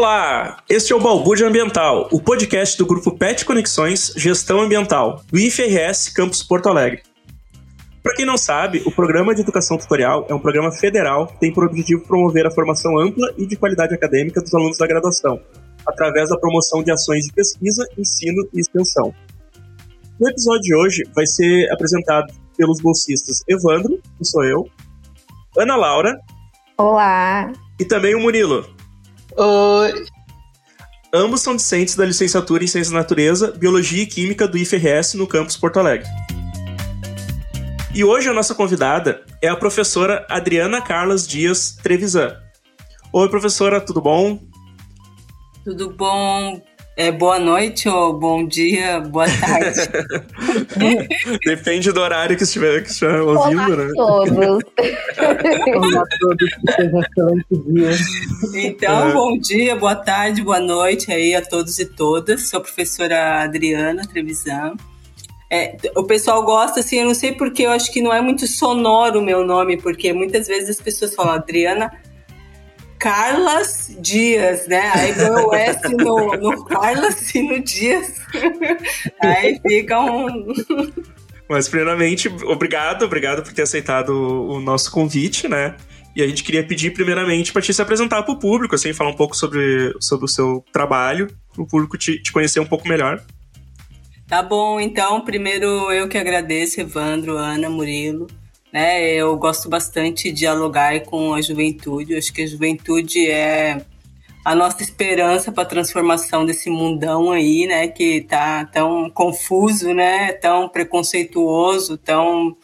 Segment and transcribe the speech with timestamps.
[0.00, 5.38] Olá, este é o Balbúrdia Ambiental, o podcast do grupo PET Conexões Gestão Ambiental, do
[5.38, 7.02] IFRS Campus Porto Alegre.
[8.02, 11.52] Para quem não sabe, o Programa de Educação Tutorial é um programa federal que tem
[11.52, 15.38] por objetivo promover a formação ampla e de qualidade acadêmica dos alunos da graduação,
[15.86, 19.14] através da promoção de ações de pesquisa, ensino e extensão.
[20.18, 24.66] O episódio de hoje vai ser apresentado pelos bolsistas Evandro, que sou eu,
[25.58, 26.18] Ana Laura.
[26.78, 27.52] Olá.
[27.78, 28.79] E também o Murilo.
[29.36, 30.06] Oi.
[31.12, 35.26] Ambos são discentes da licenciatura em Ciências da Natureza, Biologia e Química do IFRS no
[35.26, 36.08] campus Porto Alegre.
[37.92, 42.36] E hoje a nossa convidada é a professora Adriana Carlas Dias Trevisan.
[43.12, 44.38] Oi, professora, tudo bom?
[45.64, 46.62] Tudo bom?
[47.00, 49.88] É, boa noite ou bom dia, boa tarde.
[51.46, 53.84] Depende do horário que estiver, que estiver ouvindo, Olá né?
[53.84, 54.36] a todos.
[54.36, 58.68] Olá a todos, que um excelente dia.
[58.68, 59.12] Então, É.
[59.14, 62.50] bom dia, boa tarde, boa noite aí a todos e todas.
[62.50, 64.74] Sou a professora Adriana Trevisan.
[65.50, 68.46] É, o pessoal gosta, assim, eu não sei porque, eu acho que não é muito
[68.46, 71.90] sonoro o meu nome, porque muitas vezes as pessoas falam Adriana
[73.00, 74.92] Carlas Dias, né?
[74.94, 78.20] Aí põe o S no, no Carlas e no Dias.
[79.20, 80.54] Aí fica um,
[81.48, 85.74] Mas, primeiramente, obrigado, obrigado por ter aceitado o nosso convite, né?
[86.14, 89.10] E a gente queria pedir, primeiramente, para te se apresentar para o público, assim, falar
[89.10, 92.86] um pouco sobre, sobre o seu trabalho, para o público te, te conhecer um pouco
[92.86, 93.24] melhor.
[94.28, 98.28] Tá bom, então, primeiro eu que agradeço, Evandro, Ana, Murilo.
[98.72, 102.12] Né, eu gosto bastante de dialogar com a juventude.
[102.12, 103.84] Eu acho que a juventude é
[104.44, 110.32] a nossa esperança para a transformação desse mundão aí, né, que tá tão confuso, né,
[110.32, 112.56] tão preconceituoso, tão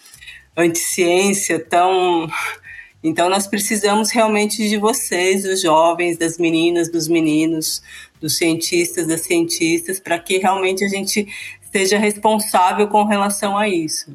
[0.56, 2.28] anti-ciência, tão
[3.04, 7.82] então nós precisamos realmente de vocês, os jovens, das meninas, dos meninos,
[8.20, 11.26] dos cientistas, das cientistas, para que realmente a gente
[11.70, 14.12] seja responsável com relação a isso.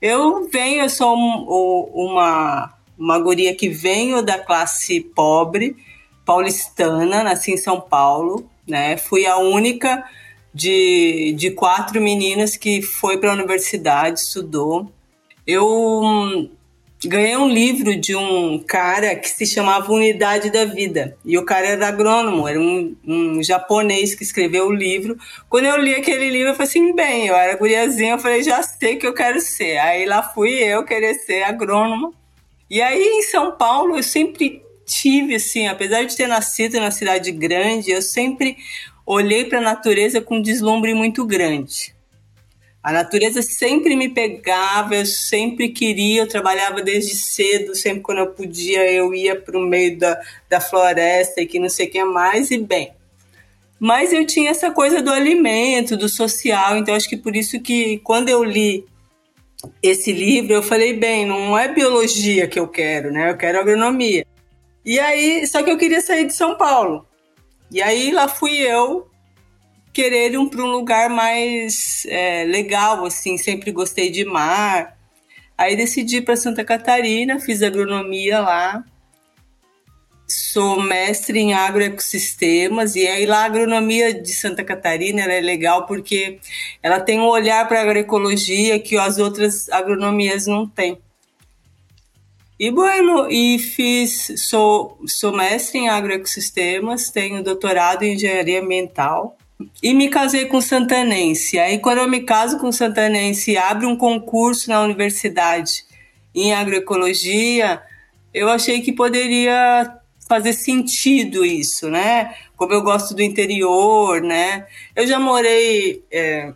[0.00, 5.76] Eu venho, eu sou um- uma, uma guria que venho da classe pobre,
[6.24, 8.96] paulistana, nasci em São Paulo, né?
[8.96, 10.04] Fui a única
[10.54, 14.90] de, de quatro meninas que foi para a universidade, estudou.
[15.46, 16.50] Eu hum,
[17.06, 21.16] ganhei um livro de um cara que se chamava Unidade da Vida.
[21.24, 25.16] E o cara era agrônomo, era um, um japonês que escreveu o livro.
[25.48, 28.60] Quando eu li aquele livro, eu falei assim, bem, eu era guriazinha, eu falei, já
[28.62, 29.78] sei o que eu quero ser.
[29.78, 32.12] Aí lá fui eu querer ser agrônoma.
[32.68, 37.30] E aí em São Paulo eu sempre tive, assim, apesar de ter nascido na cidade
[37.30, 38.56] grande, eu sempre
[39.06, 41.94] olhei para a natureza com um deslumbre muito grande.
[42.88, 48.28] A natureza sempre me pegava, eu sempre queria, eu trabalhava desde cedo, sempre quando eu
[48.28, 50.18] podia eu ia para o meio da,
[50.48, 52.90] da floresta e que não sei o que mais, e bem.
[53.78, 57.98] Mas eu tinha essa coisa do alimento, do social, então acho que por isso que
[57.98, 58.86] quando eu li
[59.82, 63.30] esse livro, eu falei, bem, não é biologia que eu quero, né?
[63.30, 64.24] Eu quero agronomia.
[64.82, 67.06] E aí, só que eu queria sair de São Paulo.
[67.70, 69.10] E aí lá fui eu
[69.98, 74.96] querer ir para um lugar mais é, legal, assim, sempre gostei de mar.
[75.56, 78.84] Aí decidi para Santa Catarina, fiz agronomia lá.
[80.24, 86.38] Sou mestre em agroecossistemas e aí lá a agronomia de Santa Catarina é legal porque
[86.80, 90.96] ela tem um olhar para agroecologia que as outras agronomias não têm.
[92.56, 99.37] E bueno, e fiz, sou, sou mestre em agroecossistemas, tenho doutorado em engenharia ambiental
[99.82, 101.58] e me casei com santanense.
[101.58, 105.84] Aí quando eu me caso com santanense abre um concurso na universidade
[106.34, 107.82] em agroecologia,
[108.32, 109.98] eu achei que poderia
[110.28, 112.34] fazer sentido isso, né?
[112.56, 114.66] Como eu gosto do interior, né?
[114.94, 116.52] Eu já morei é,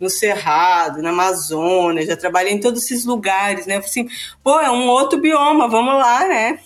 [0.00, 3.76] no Cerrado, na Amazônia, já trabalhei em todos esses lugares, né?
[3.76, 4.08] Eu falei assim,
[4.42, 6.58] pô, é um outro bioma, vamos lá, né?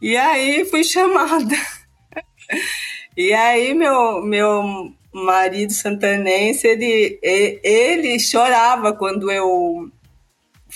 [0.00, 1.56] E aí fui chamada.
[3.20, 9.90] E aí meu, meu marido santanense, ele, ele chorava quando eu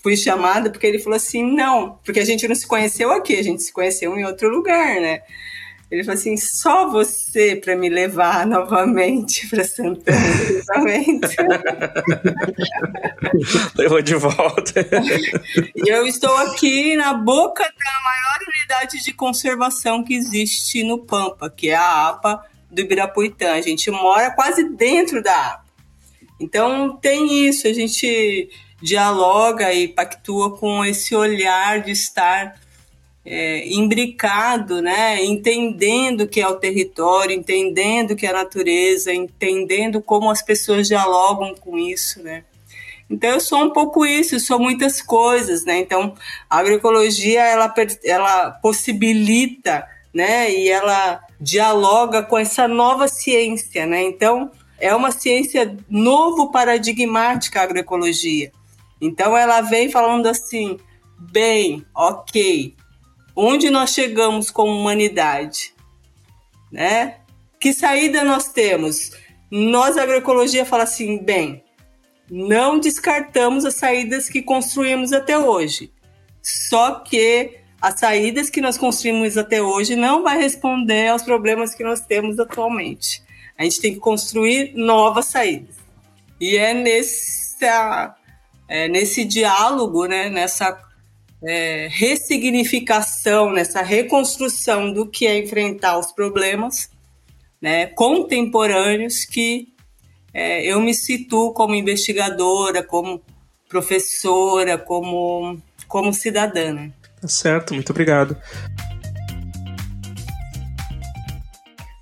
[0.03, 3.43] fui chamada, porque ele falou assim, não, porque a gente não se conheceu aqui, a
[3.43, 5.23] gente se conheceu em outro lugar, né?
[5.95, 10.19] Ele falou assim, só você para me levar novamente para Santana.
[13.79, 14.85] Levou de volta.
[15.77, 21.49] E eu estou aqui na boca da maior unidade de conservação que existe no Pampa,
[21.49, 23.53] que é a APA do Ibirapuitã.
[23.53, 25.65] A gente mora quase dentro da APA.
[26.41, 28.51] Então tem isso, a gente
[28.83, 32.64] dialoga e pactua com esse olhar de estar
[33.25, 39.15] é, imbricado, né, entendendo o que é o território, entendendo o que é a natureza,
[39.15, 42.45] entendendo como as pessoas dialogam com isso, né.
[43.09, 45.79] Então eu sou um pouco isso, sou muitas coisas, né.
[45.79, 46.15] Então
[46.51, 47.73] a agroecologia ela,
[48.05, 54.03] ela possibilita, né, e ela dialoga com essa nova ciência, né.
[54.03, 58.53] Então é uma ciência novo paradigmática a agroecologia.
[59.01, 60.79] Então ela vem falando assim,
[61.19, 62.75] bem, ok,
[63.35, 65.75] onde nós chegamos como humanidade,
[66.71, 67.17] né?
[67.61, 69.13] Que saída nós temos?
[69.51, 71.63] Nós, agroecologia, fala assim, bem,
[72.31, 75.93] não descartamos as saídas que construímos até hoje.
[76.43, 81.85] Só que as saídas que nós construímos até hoje não vai responder aos problemas que
[81.85, 83.23] nós temos atualmente.
[83.59, 85.77] A gente tem que construir novas saídas.
[86.41, 88.17] E é nessa,
[88.69, 90.73] é nesse diálogo, né, nessa
[91.47, 96.91] é, ressignificação, nessa reconstrução do que é enfrentar os problemas
[97.61, 99.69] né, contemporâneos que
[100.33, 103.23] é, eu me situo como investigadora, como
[103.69, 106.73] professora, como, como cidadã.
[106.73, 106.93] Né?
[107.21, 108.37] Tá certo, muito obrigado.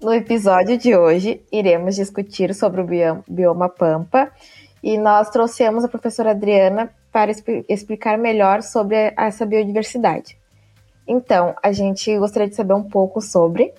[0.01, 4.33] No episódio de hoje, iremos discutir sobre o bioma Pampa
[4.83, 7.31] e nós trouxemos a professora Adriana para
[7.69, 10.39] explicar melhor sobre essa biodiversidade.
[11.07, 13.73] Então, a gente gostaria de saber um pouco sobre,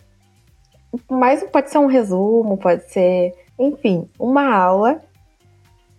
[1.09, 5.01] mas pode ser um resumo, pode ser, enfim, uma aula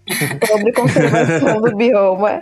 [0.46, 2.40] sobre conservação do bioma.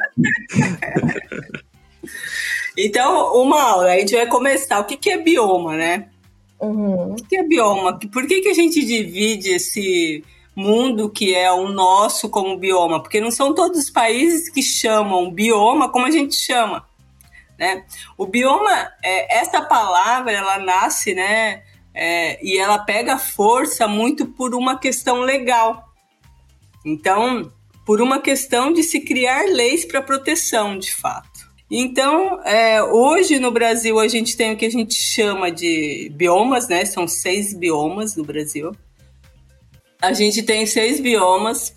[2.76, 4.80] Então, uma aula, a gente vai começar.
[4.80, 6.08] O que, que é bioma, né?
[6.60, 7.12] Uhum.
[7.12, 7.98] O que, que é bioma?
[7.98, 13.20] Por que, que a gente divide esse mundo que é o nosso como bioma, porque
[13.20, 16.86] não são todos os países que chamam bioma como a gente chama.
[17.58, 17.84] Né?
[18.16, 21.62] O bioma, é, essa palavra, ela nasce, né?
[21.94, 25.88] É, e ela pega força muito por uma questão legal.
[26.84, 27.52] Então,
[27.84, 31.30] por uma questão de se criar leis para proteção, de fato.
[31.70, 36.68] Então, é, hoje no Brasil a gente tem o que a gente chama de biomas,
[36.68, 36.84] né?
[36.84, 38.72] São seis biomas no Brasil
[40.02, 41.74] a gente tem seis biomas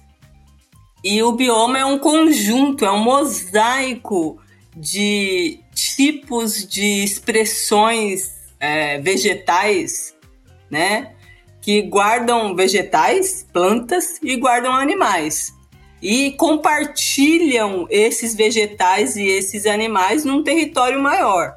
[1.04, 4.42] e o bioma é um conjunto, é um mosaico
[4.76, 10.16] de tipos de expressões é, vegetais,
[10.72, 11.14] né?
[11.62, 15.54] Que guardam vegetais, plantas e guardam animais.
[16.02, 21.56] E compartilham esses vegetais e esses animais num território maior.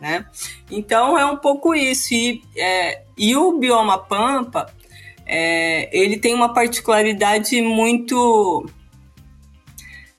[0.00, 0.24] Né?
[0.70, 2.12] Então é um pouco isso.
[2.14, 4.72] E, é, e o bioma Pampa
[5.32, 8.68] é, ele tem uma particularidade muito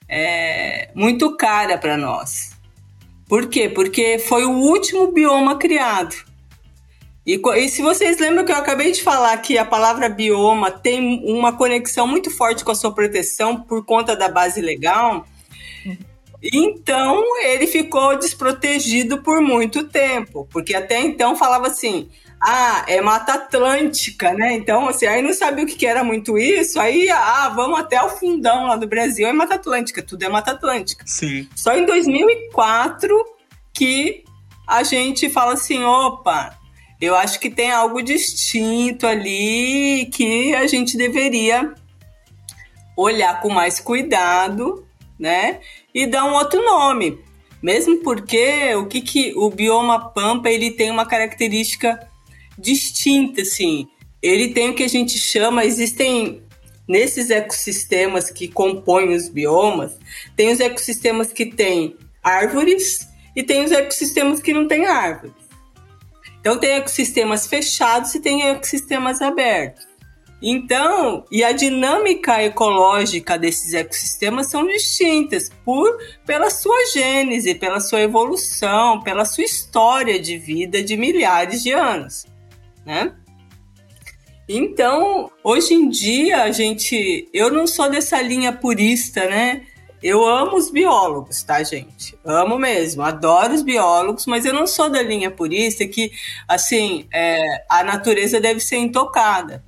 [0.08, 2.52] é, muito cara para nós.
[3.28, 3.68] Por quê?
[3.68, 6.16] Porque foi o último bioma criado.
[7.28, 11.22] E, e, se vocês lembram que eu acabei de falar que a palavra bioma tem
[11.26, 15.26] uma conexão muito forte com a sua proteção por conta da base legal,
[16.42, 22.10] então ele ficou desprotegido por muito tempo, porque até então falava assim:
[22.42, 24.54] ah, é Mata Atlântica, né?
[24.54, 28.10] Então, assim, aí não sabia o que era muito isso, aí, ah, vamos até o
[28.10, 31.06] fundão lá do Brasil, é Mata Atlântica, tudo é Mata Atlântica.
[31.06, 31.48] Sim.
[31.56, 33.16] Só em 2004
[33.72, 34.24] que
[34.68, 36.58] a gente fala assim, opa,
[37.00, 41.74] eu acho que tem algo distinto ali que a gente deveria
[42.98, 44.88] olhar com mais cuidado,
[45.20, 45.60] né?
[45.94, 47.20] E dar um outro nome.
[47.62, 52.11] Mesmo porque o que, que o bioma pampa ele tem uma característica
[52.58, 53.88] distinta, assim.
[54.22, 56.44] Ele tem o que a gente chama, existem
[56.88, 59.98] nesses ecossistemas que compõem os biomas,
[60.36, 65.34] tem os ecossistemas que têm árvores e tem os ecossistemas que não têm árvores.
[66.40, 69.90] Então tem ecossistemas fechados e tem ecossistemas abertos.
[70.44, 78.02] Então, e a dinâmica ecológica desses ecossistemas são distintas por pela sua gênese, pela sua
[78.02, 82.26] evolução, pela sua história de vida de milhares de anos
[82.86, 83.14] né?
[84.54, 87.30] Então, hoje em dia, a gente.
[87.34, 89.62] Eu não sou dessa linha purista, né?
[90.04, 92.18] Eu amo os biólogos, tá, gente?
[92.26, 96.12] Amo mesmo, adoro os biólogos, mas eu não sou da linha purista que,
[96.48, 99.64] assim, é, a natureza deve ser intocada.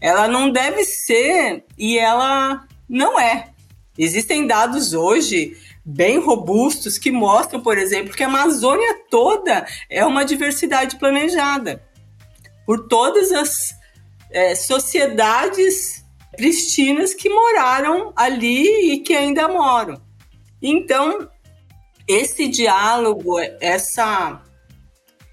[0.00, 3.50] Ela não deve ser e ela não é.
[3.96, 10.24] Existem dados hoje bem robustos que mostram, por exemplo, que a Amazônia toda é uma
[10.24, 11.88] diversidade planejada
[12.70, 13.76] por todas as
[14.30, 16.04] é, sociedades
[16.36, 20.00] pristinas que moraram ali e que ainda moram.
[20.62, 21.28] Então,
[22.06, 24.40] esse diálogo, essa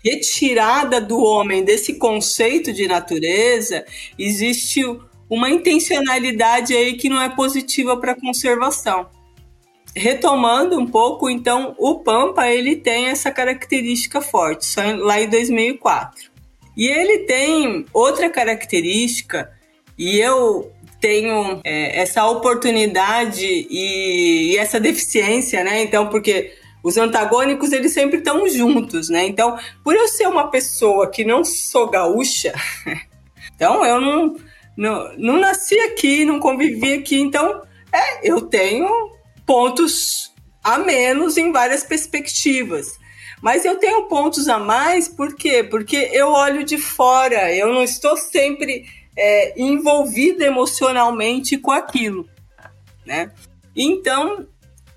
[0.03, 3.85] retirada do homem desse conceito de natureza,
[4.17, 4.81] existe
[5.29, 9.11] uma intencionalidade aí que não é positiva para a conservação.
[9.95, 16.36] Retomando um pouco, então, o Pampa ele tem essa característica forte, só lá em 2004.
[16.77, 19.51] E ele tem outra característica,
[19.97, 25.81] e eu tenho é, essa oportunidade e, e, essa deficiência, né?
[25.81, 26.53] Então, porque
[26.83, 29.25] os antagônicos eles sempre estão juntos, né?
[29.25, 32.53] Então, por eu ser uma pessoa que não sou gaúcha,
[33.55, 34.35] então eu não,
[34.77, 38.87] não, não nasci aqui, não convivi aqui, então é, eu tenho
[39.47, 40.31] pontos
[40.63, 42.99] a menos em várias perspectivas.
[43.41, 45.63] Mas eu tenho pontos a mais, por quê?
[45.63, 52.27] Porque eu olho de fora, eu não estou sempre é, envolvida emocionalmente com aquilo,
[53.05, 53.31] né?
[53.75, 54.47] Então,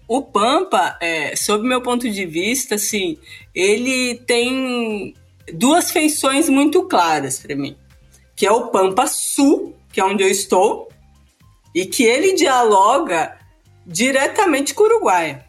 [0.09, 3.18] o Pampa, é, sob meu ponto de vista, assim,
[3.54, 5.14] ele tem
[5.52, 7.76] duas feições muito claras para mim,
[8.35, 10.88] que é o Pampa Sul, que é onde eu estou,
[11.75, 13.38] e que ele dialoga
[13.87, 15.44] diretamente com o Uruguai.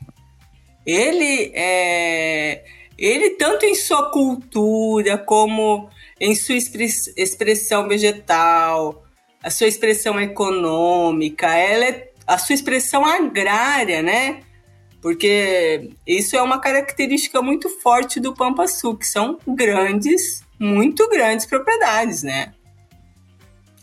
[0.86, 2.64] Ele é,
[3.06, 5.90] ele tanto em sua cultura como
[6.20, 9.04] em sua expressão vegetal,
[9.44, 14.42] a sua expressão econômica, ela é a sua expressão agrária, né?
[15.02, 21.48] Porque isso é uma característica muito forte do Pampa Sul, que são grandes, muito grandes
[21.48, 22.54] propriedades, né?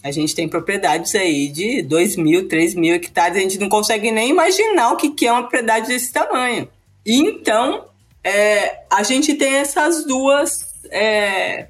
[0.03, 4.13] A gente tem propriedades aí de 2 mil, 3 mil hectares, a gente não consegue
[4.13, 6.69] nem imaginar o que é uma propriedade desse tamanho.
[7.05, 7.89] então,
[8.29, 11.69] é, a gente tem essas duas é,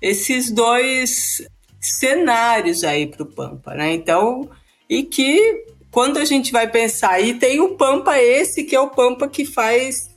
[0.00, 1.42] esses dois
[1.80, 3.92] cenários aí para o Pampa, né?
[3.92, 4.50] Então,
[4.88, 8.90] e que quando a gente vai pensar, e tem o Pampa esse, que é o
[8.90, 10.10] Pampa que faz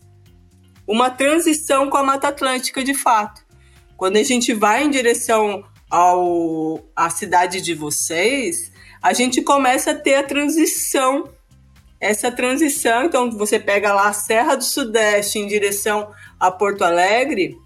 [0.87, 3.41] uma transição com a Mata Atlântica de fato.
[3.97, 8.71] Quando a gente vai em direção ao à cidade de vocês,
[9.01, 11.29] a gente começa a ter a transição.
[12.03, 17.57] Essa transição, então você pega lá a Serra do Sudeste em direção a Porto Alegre,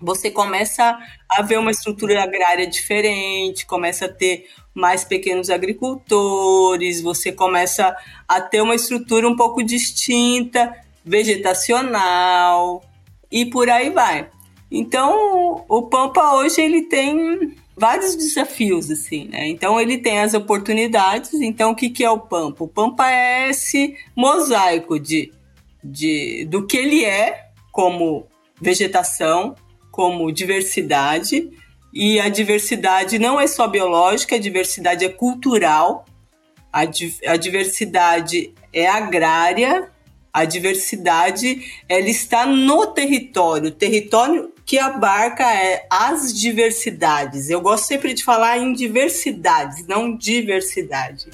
[0.00, 0.98] você começa
[1.28, 7.94] a ver uma estrutura agrária diferente, começa a ter mais pequenos agricultores, você começa
[8.26, 10.74] a ter uma estrutura um pouco distinta,
[11.04, 12.82] vegetacional
[13.30, 14.30] e por aí vai.
[14.70, 19.46] Então, o Pampa hoje ele tem vários desafios assim, né?
[19.48, 21.32] Então ele tem as oportunidades.
[21.34, 22.64] Então o que que é o Pampa?
[22.64, 25.32] O Pampa é esse mosaico de,
[25.82, 28.26] de do que ele é como
[28.60, 29.56] vegetação,
[29.90, 31.50] como diversidade,
[31.92, 36.04] e a diversidade não é só biológica, a diversidade é cultural,
[36.72, 39.90] a, a diversidade é agrária,
[40.32, 47.50] a diversidade ela está no território, o território que abarca é, as diversidades.
[47.50, 51.28] Eu gosto sempre de falar em diversidades, não diversidade.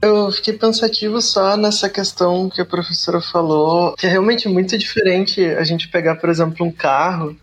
[0.00, 5.42] Eu fiquei pensativo só nessa questão que a professora falou, que é realmente muito diferente
[5.42, 7.34] a gente pegar, por exemplo, um carro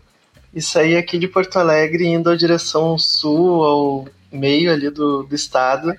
[0.54, 5.34] e sair aqui de Porto Alegre indo à direção sul, ao meio ali do, do
[5.34, 5.92] estado.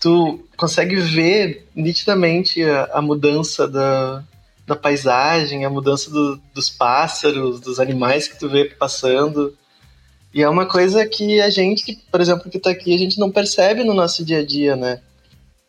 [0.00, 4.24] Tu consegue ver nitidamente a, a mudança da,
[4.66, 9.56] da paisagem, a mudança do, dos pássaros, dos animais que tu vê passando.
[10.32, 13.30] E é uma coisa que a gente, por exemplo, que está aqui, a gente não
[13.30, 15.00] percebe no nosso dia a dia, né?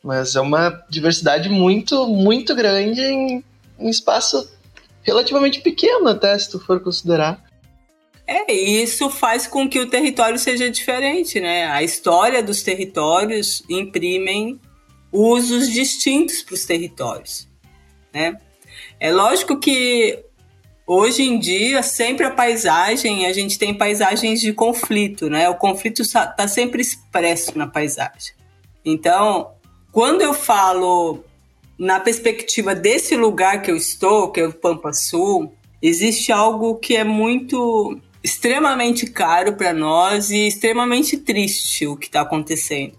[0.03, 3.43] Mas é uma diversidade muito, muito grande em
[3.77, 4.49] um espaço
[5.03, 7.43] relativamente pequeno, até se tu for considerar.
[8.31, 11.65] É, isso faz com que o território seja diferente, né?
[11.65, 14.57] A história dos territórios imprimem
[15.11, 17.49] usos distintos para os territórios,
[18.13, 18.39] né?
[19.01, 20.23] É lógico que
[20.87, 25.49] hoje em dia sempre a paisagem a gente tem paisagens de conflito, né?
[25.49, 28.33] O conflito está sempre expresso na paisagem.
[28.85, 29.51] Então
[29.91, 31.21] quando eu falo
[31.77, 36.95] na perspectiva desse lugar que eu estou, que é o Pampa Sul, existe algo que
[36.95, 42.93] é muito extremamente caro para nós e extremamente triste o que está acontecendo,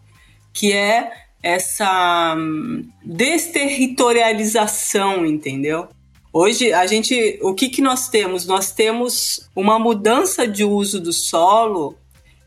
[0.53, 1.11] que é
[1.43, 5.89] essa hum, desterritorialização, entendeu?
[6.33, 8.47] Hoje a gente, o que que nós temos?
[8.47, 11.99] Nós temos uma mudança de uso do solo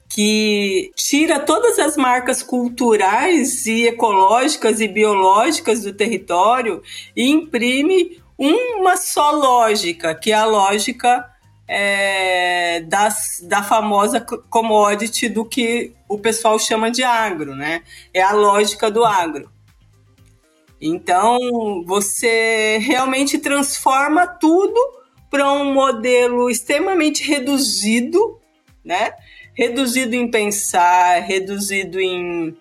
[0.10, 6.82] que tira todas as marcas culturais e ecológicas e biológicas do território
[7.16, 11.26] e imprime uma só lógica, que é a lógica
[11.68, 17.82] é, das, da famosa commodity do que o pessoal chama de agro, né?
[18.14, 19.50] É a lógica do agro.
[20.80, 24.80] Então, você realmente transforma tudo
[25.32, 28.40] para um modelo extremamente reduzido,
[28.84, 29.14] né?
[29.54, 32.56] Reduzido em pensar, reduzido em,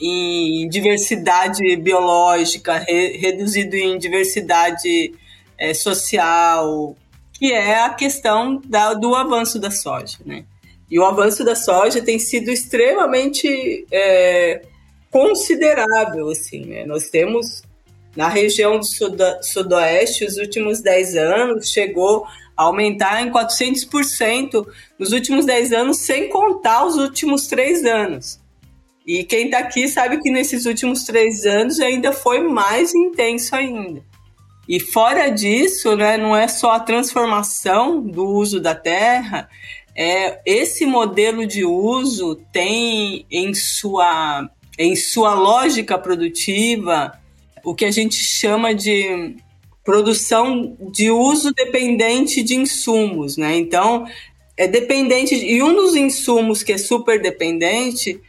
[0.00, 5.14] em diversidade biológica, re, reduzido em diversidade
[5.56, 6.96] é, social,
[7.34, 10.44] que é a questão da, do avanço da soja, né?
[10.90, 14.62] E o avanço da soja tem sido extremamente é,
[15.10, 16.86] considerável, assim, né?
[16.86, 17.62] Nós temos
[18.16, 18.86] na região do
[19.42, 22.26] sudoeste, os últimos 10 anos, chegou
[22.56, 24.66] a aumentar em 400%
[24.98, 28.40] nos últimos 10 anos, sem contar os últimos 3 anos.
[29.06, 34.02] E quem está aqui sabe que nesses últimos 3 anos ainda foi mais intenso ainda.
[34.68, 39.48] E fora disso, né, não é só a transformação do uso da terra,
[39.94, 47.12] é, esse modelo de uso tem em sua em sua lógica produtiva,
[47.64, 49.36] o que a gente chama de
[49.84, 53.56] produção de uso dependente de insumos, né?
[53.56, 54.04] Então,
[54.56, 58.20] é dependente de, e um dos insumos que é super dependente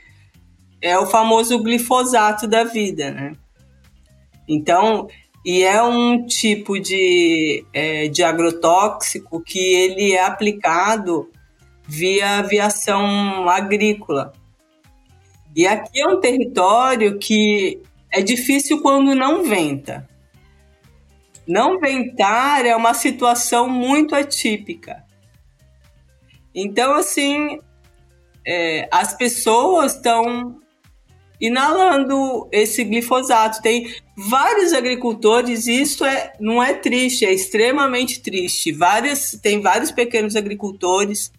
[0.79, 3.33] é o famoso glifosato da vida, né?
[4.47, 5.07] Então,
[5.45, 11.29] e é um tipo de, é, de agrotóxico que ele é aplicado
[11.87, 14.33] via aviação agrícola.
[15.55, 17.79] E aqui é um território que
[18.11, 20.09] é difícil quando não venta.
[21.47, 25.05] Não ventar é uma situação muito atípica.
[26.55, 27.59] Então, assim,
[28.47, 30.59] é, as pessoas estão
[31.39, 33.61] inalando esse glifosato.
[33.61, 38.71] Tem vários agricultores, isso é, não é triste, é extremamente triste.
[38.71, 41.31] Várias, tem vários pequenos agricultores.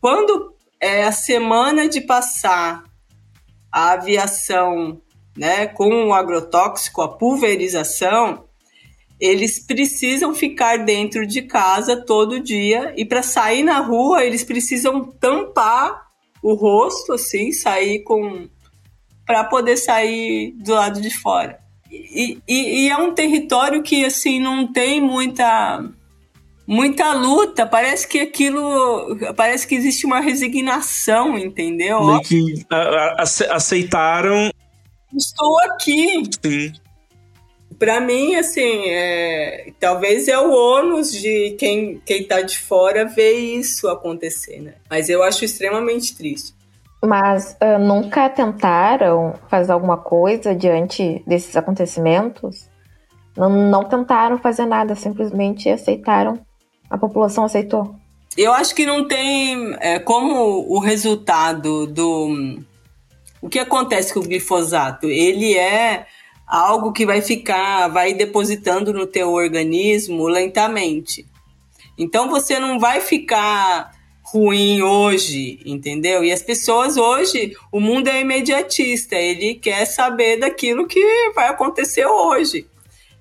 [0.00, 2.84] Quando é a semana de passar
[3.72, 5.00] a aviação
[5.36, 8.46] né, com o agrotóxico, a pulverização,
[9.20, 15.04] eles precisam ficar dentro de casa todo dia e para sair na rua eles precisam
[15.04, 16.06] tampar
[16.42, 18.48] o rosto assim, sair com
[19.26, 21.58] para poder sair do lado de fora.
[21.90, 25.84] E, e, e, é um território que assim não tem muita
[26.66, 29.16] muita luta, parece que aquilo.
[29.36, 32.04] Parece que existe uma resignação, entendeu?
[32.04, 32.66] Meio que
[33.50, 34.50] aceitaram.
[35.14, 36.22] Estou aqui.
[36.44, 36.72] Sim.
[37.78, 43.32] Para mim, assim, é, talvez é o ônus de quem, quem tá de fora ver
[43.38, 44.74] isso acontecer, né?
[44.88, 46.55] Mas eu acho extremamente triste.
[47.06, 52.68] Mas uh, nunca tentaram fazer alguma coisa diante desses acontecimentos?
[53.36, 56.38] Não, não tentaram fazer nada, simplesmente aceitaram
[56.90, 57.94] a população aceitou?
[58.36, 62.58] Eu acho que não tem é, como o resultado do.
[63.40, 65.06] O que acontece com o glifosato?
[65.06, 66.06] Ele é
[66.46, 71.26] algo que vai ficar, vai depositando no teu organismo lentamente.
[71.98, 73.95] Então você não vai ficar
[74.36, 76.22] ruim hoje, entendeu?
[76.22, 81.00] E as pessoas hoje, o mundo é imediatista, ele quer saber daquilo que
[81.34, 82.66] vai acontecer hoje.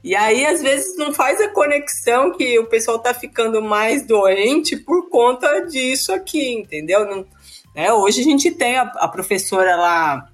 [0.03, 4.75] E aí, às vezes, não faz a conexão que o pessoal tá ficando mais doente
[4.75, 7.05] por conta disso aqui, entendeu?
[7.05, 7.25] Não,
[7.73, 7.91] né?
[7.91, 10.29] Hoje a gente tem a, a professora lá,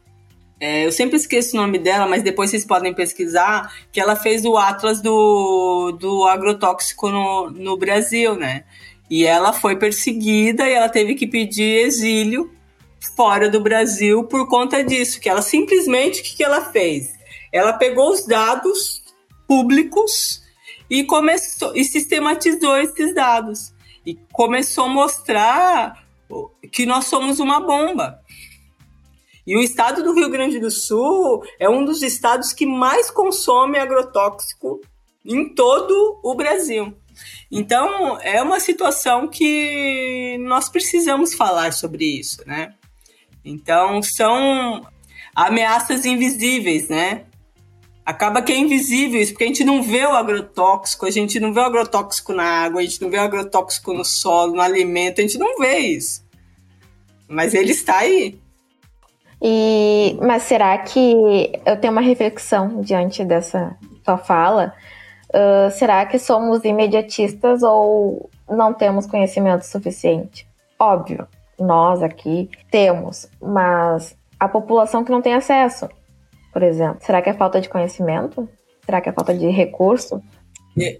[0.60, 4.46] é, eu sempre esqueço o nome dela, mas depois vocês podem pesquisar, que ela fez
[4.46, 8.64] o Atlas do, do agrotóxico no, no Brasil, né?
[9.12, 12.50] E ela foi perseguida e ela teve que pedir exílio
[13.14, 17.12] fora do Brasil por conta disso, que ela simplesmente, o que, que ela fez?
[17.52, 19.04] Ela pegou os dados
[19.46, 20.42] públicos
[20.90, 23.74] e começou e sistematizou esses dados
[24.06, 26.08] e começou a mostrar
[26.72, 28.18] que nós somos uma bomba.
[29.46, 33.78] E o estado do Rio Grande do Sul é um dos estados que mais consome
[33.78, 34.80] agrotóxico
[35.26, 36.96] em todo o Brasil.
[37.52, 42.74] Então, é uma situação que nós precisamos falar sobre isso, né?
[43.44, 44.86] Então, são
[45.36, 47.26] ameaças invisíveis, né?
[48.06, 51.54] acaba que é invisível isso, porque a gente não vê o agrotóxico, a gente não
[51.54, 55.20] vê o agrotóxico na água, a gente não vê o agrotóxico no solo, no alimento,
[55.20, 56.24] a gente não vê isso.
[57.28, 58.40] Mas ele está aí.
[59.42, 64.74] E, mas será que eu tenho uma reflexão diante dessa sua fala?
[65.34, 70.46] Uh, será que somos imediatistas ou não temos conhecimento suficiente?
[70.78, 75.88] Óbvio, nós aqui temos, mas a população que não tem acesso
[76.52, 76.98] por exemplo?
[77.02, 78.48] Será que é falta de conhecimento?
[78.86, 80.22] Será que é falta de recurso?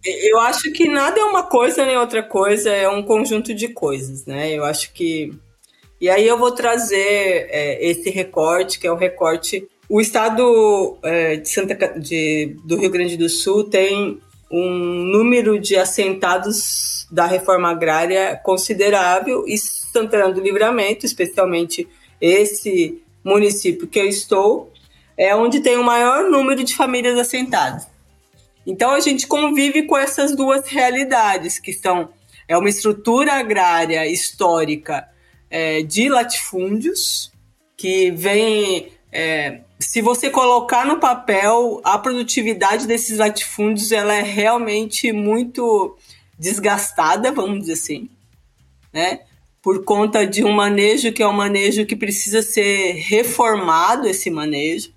[0.04, 4.26] Eu acho que nada é uma coisa nem outra coisa, é um conjunto de coisas,
[4.26, 4.52] né?
[4.52, 5.34] Eu acho que.
[6.00, 9.68] E aí eu vou trazer é, esse recorte, que é o recorte.
[9.94, 15.76] O estado é, de Santa, de, do Rio Grande do Sul tem um número de
[15.76, 21.90] assentados da reforma agrária considerável e Santana do Livramento, especialmente
[22.22, 24.72] esse município que eu estou,
[25.18, 27.86] é onde tem o maior número de famílias assentadas.
[28.66, 32.14] Então a gente convive com essas duas realidades, que são
[32.48, 35.06] é uma estrutura agrária histórica
[35.50, 37.30] é, de latifúndios,
[37.76, 38.90] que vem.
[39.12, 45.98] É, se você colocar no papel, a produtividade desses latifúndios ela é realmente muito
[46.38, 48.10] desgastada, vamos dizer assim,
[48.94, 49.22] né?
[49.62, 54.92] Por conta de um manejo que é um manejo que precisa ser reformado, esse manejo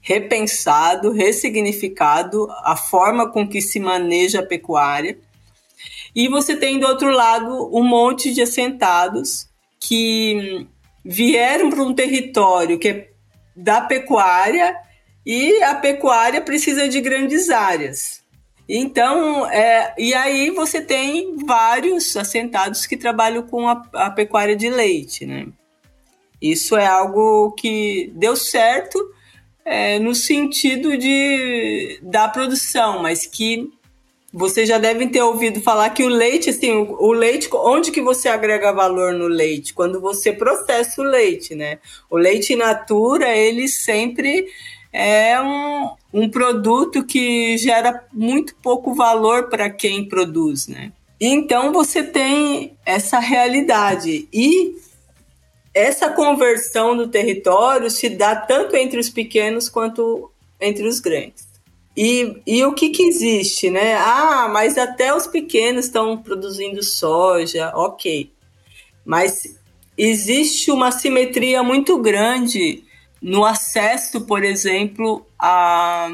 [0.00, 5.16] repensado, ressignificado a forma com que se maneja a pecuária.
[6.12, 10.66] E você tem do outro lado um monte de assentados que
[11.04, 13.11] vieram para um território que é
[13.54, 14.76] da pecuária
[15.24, 18.22] e a pecuária precisa de grandes áreas.
[18.68, 24.70] Então, é, e aí você tem vários assentados que trabalham com a, a pecuária de
[24.70, 25.46] leite, né?
[26.40, 28.98] Isso é algo que deu certo,
[29.64, 33.70] é, no sentido de da produção, mas que
[34.32, 38.28] vocês já devem ter ouvido falar que o leite, assim, o, leite, onde que você
[38.28, 39.74] agrega valor no leite?
[39.74, 41.78] Quando você processa o leite, né?
[42.08, 44.46] O leite in natura, ele sempre
[44.90, 50.92] é um, um produto que gera muito pouco valor para quem produz, né?
[51.20, 54.26] Então você tem essa realidade.
[54.32, 54.76] E
[55.74, 61.51] essa conversão do território se dá tanto entre os pequenos quanto entre os grandes.
[61.96, 63.94] E, e o que, que existe, né?
[63.96, 68.32] Ah, mas até os pequenos estão produzindo soja, ok.
[69.04, 69.58] Mas
[69.96, 72.84] existe uma simetria muito grande
[73.20, 76.08] no acesso, por exemplo, a,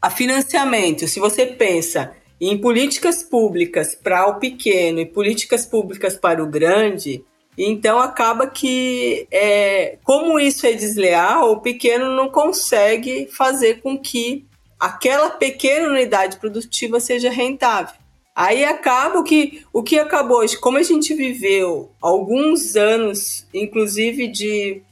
[0.00, 1.06] a financiamento.
[1.06, 7.22] Se você pensa em políticas públicas para o pequeno e políticas públicas para o grande,
[7.56, 14.47] então acaba que, é, como isso é desleal, o pequeno não consegue fazer com que
[14.78, 17.94] aquela pequena unidade produtiva seja rentável.
[18.34, 24.82] Aí acaba que o que acabou, como a gente viveu alguns anos, inclusive de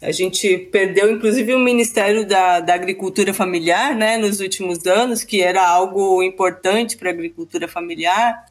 [0.00, 5.40] a gente perdeu inclusive o Ministério da, da Agricultura Familiar, né, nos últimos anos, que
[5.40, 8.44] era algo importante para a agricultura familiar.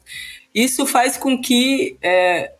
[0.54, 2.52] Isso faz com que é,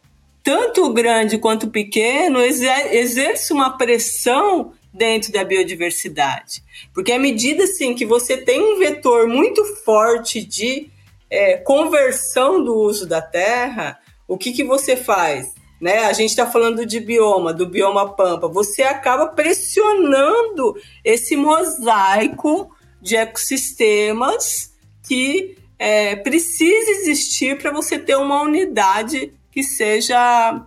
[0.42, 6.62] tanto o grande quanto o pequeno exerce uma pressão dentro da biodiversidade.
[6.92, 10.90] Porque à medida assim, que você tem um vetor muito forte de
[11.30, 15.54] é, conversão do uso da terra, o que, que você faz?
[15.80, 16.04] Né?
[16.04, 18.46] A gente está falando de bioma, do bioma pampa.
[18.48, 24.72] Você acaba pressionando esse mosaico de ecossistemas
[25.08, 30.64] que é, precisa existir para você ter uma unidade que seja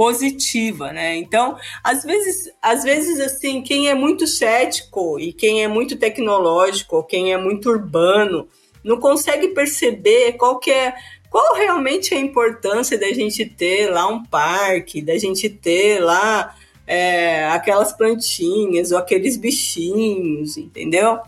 [0.00, 1.14] positiva, né?
[1.16, 7.02] Então, às vezes, às vezes assim, quem é muito cético e quem é muito tecnológico,
[7.02, 8.48] quem é muito urbano,
[8.82, 10.94] não consegue perceber qual que é
[11.28, 16.56] qual realmente é a importância da gente ter lá um parque, da gente ter lá
[16.86, 21.18] é, aquelas plantinhas ou aqueles bichinhos, entendeu?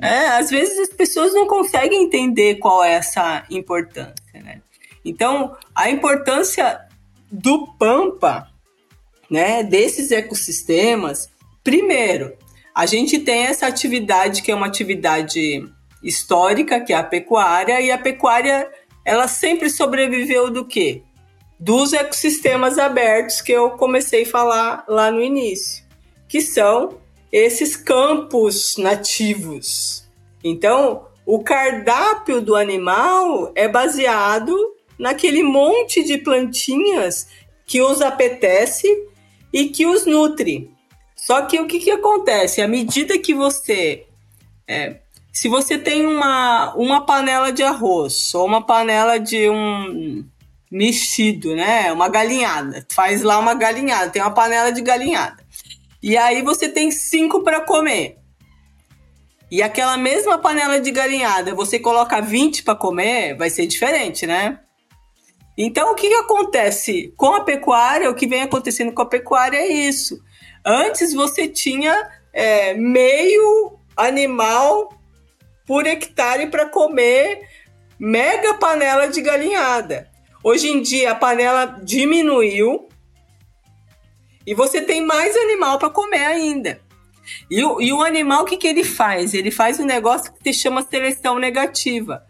[0.00, 4.62] É, às vezes as pessoas não conseguem entender qual é essa importância, né?
[5.04, 6.85] Então, a importância
[7.30, 8.48] do Pampa,
[9.30, 11.28] né, desses ecossistemas,
[11.62, 12.32] primeiro,
[12.74, 15.66] a gente tem essa atividade que é uma atividade
[16.02, 18.70] histórica, que é a pecuária, e a pecuária,
[19.04, 21.02] ela sempre sobreviveu do quê?
[21.58, 25.84] Dos ecossistemas abertos que eu comecei a falar lá no início,
[26.28, 26.98] que são
[27.32, 30.06] esses campos nativos.
[30.44, 37.28] Então, o cardápio do animal é baseado naquele monte de plantinhas
[37.66, 38.86] que os apetece
[39.52, 40.70] e que os nutre.
[41.16, 42.62] Só que o que, que acontece?
[42.62, 44.06] À medida que você.
[44.68, 44.98] É,
[45.32, 50.24] se você tem uma, uma panela de arroz ou uma panela de um
[50.70, 51.92] mexido, né?
[51.92, 52.86] Uma galinhada.
[52.90, 55.44] Faz lá uma galinhada, tem uma panela de galinhada.
[56.02, 58.18] E aí você tem cinco para comer.
[59.50, 64.60] E aquela mesma panela de galinhada, você coloca 20 para comer, vai ser diferente, né?
[65.56, 68.10] Então, o que, que acontece com a pecuária?
[68.10, 70.22] O que vem acontecendo com a pecuária é isso.
[70.64, 74.92] Antes você tinha é, meio animal
[75.66, 77.48] por hectare para comer
[77.98, 80.10] mega panela de galinhada.
[80.44, 82.88] Hoje em dia a panela diminuiu
[84.46, 86.80] e você tem mais animal para comer ainda.
[87.50, 89.34] E o, e o animal, o que, que ele faz?
[89.34, 92.24] Ele faz um negócio que se chama seleção negativa.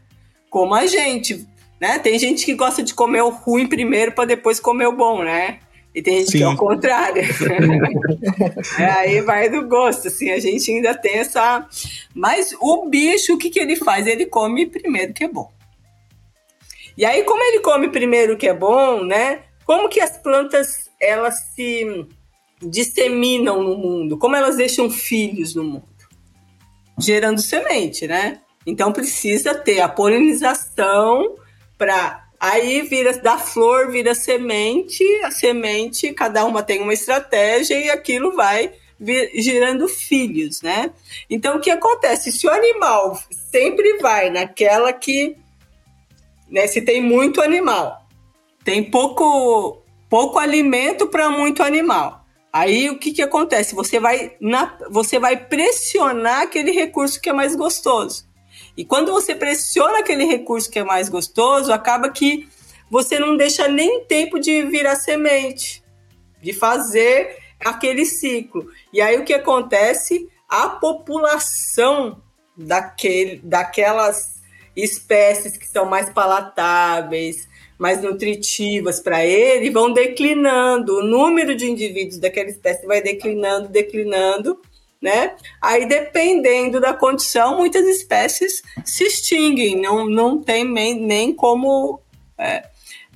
[0.49, 1.47] Como a gente,
[1.81, 1.99] né?
[1.99, 5.61] Tem gente que gosta de comer o ruim primeiro para depois comer o bom, né?
[5.95, 6.39] E tem gente Sim.
[6.39, 7.23] que é o contrário.
[8.79, 11.67] é, aí vai do gosto, assim, a gente ainda tem essa.
[12.15, 14.07] Mas o bicho, o que, que ele faz?
[14.07, 15.51] Ele come primeiro que é bom.
[16.99, 19.41] E aí, como ele come primeiro que é bom, né?
[19.65, 22.07] Como que as plantas elas se
[22.61, 24.19] disseminam no mundo?
[24.19, 25.89] Como elas deixam filhos no mundo?
[26.99, 28.41] Gerando semente, né?
[28.67, 31.37] Então precisa ter a polinização
[31.77, 37.91] para aí vira da flor vira semente, a semente cada uma tem uma estratégia e
[37.91, 40.93] aquilo vai vir, gerando filhos, né?
[41.29, 42.33] Então o que acontece?
[42.33, 43.19] Se o animal
[43.51, 45.37] sempre vai naquela que
[46.49, 48.07] né, se tem muito animal,
[48.65, 52.25] tem pouco, pouco alimento para muito animal.
[52.53, 53.75] Aí o que, que acontece?
[53.75, 58.26] Você vai, na, você vai pressionar aquele recurso que é mais gostoso.
[58.77, 62.49] E quando você pressiona aquele recurso que é mais gostoso, acaba que
[62.91, 65.83] você não deixa nem tempo de virar semente,
[66.43, 68.69] de fazer aquele ciclo.
[68.93, 70.29] E aí o que acontece?
[70.49, 72.23] A população
[72.57, 74.37] daquele, daquelas
[74.77, 80.99] espécies que são mais palatáveis, mais nutritivas para ele, vão declinando.
[80.99, 84.61] O número de indivíduos daquela espécie vai declinando, declinando,
[85.01, 85.37] né?
[85.61, 92.01] Aí, dependendo da condição, muitas espécies se extinguem, não, não tem nem, nem como
[92.39, 92.69] é,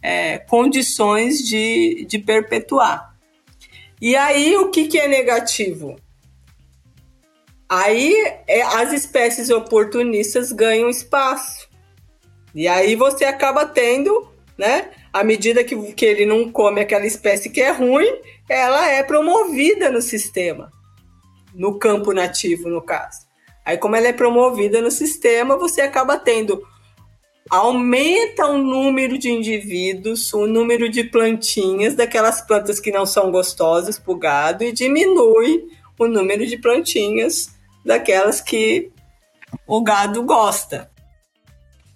[0.02, 3.14] é, condições de, de perpetuar.
[4.00, 5.96] E aí, o que, que é negativo?
[7.68, 8.12] Aí
[8.48, 11.68] é, as espécies oportunistas ganham espaço.
[12.52, 14.90] E aí você acaba tendo, né?
[15.12, 18.12] À medida que, que ele não come aquela espécie que é ruim,
[18.48, 20.72] ela é promovida no sistema,
[21.54, 23.26] no campo nativo, no caso.
[23.64, 26.62] Aí, como ela é promovida no sistema, você acaba tendo.
[27.48, 33.98] Aumenta o número de indivíduos, o número de plantinhas, daquelas plantas que não são gostosas
[33.98, 35.66] para o gado, e diminui
[35.98, 37.50] o número de plantinhas
[37.84, 38.90] daquelas que
[39.66, 40.90] o gado gosta.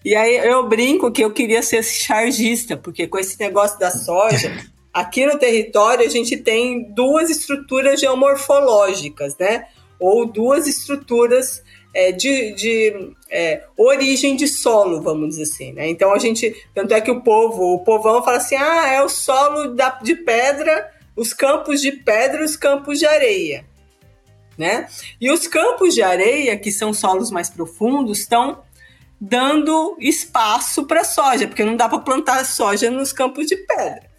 [0.04, 4.54] E aí eu brinco que eu queria ser chargista, porque com esse negócio da soja,
[4.94, 9.66] aqui no território a gente tem duas estruturas geomorfológicas, né?
[9.98, 15.88] Ou duas estruturas é, de, de é, origem de solo, vamos dizer assim, né?
[15.88, 19.08] Então a gente, tanto é que o povo, o povão fala assim, ah, é o
[19.08, 23.66] solo da, de pedra, os campos de pedra, os campos de areia
[24.56, 24.86] né?
[25.20, 28.62] E os campos de areia, que são solos mais profundos, estão
[29.20, 34.13] dando espaço para soja, porque não dá para plantar soja nos campos de pedra.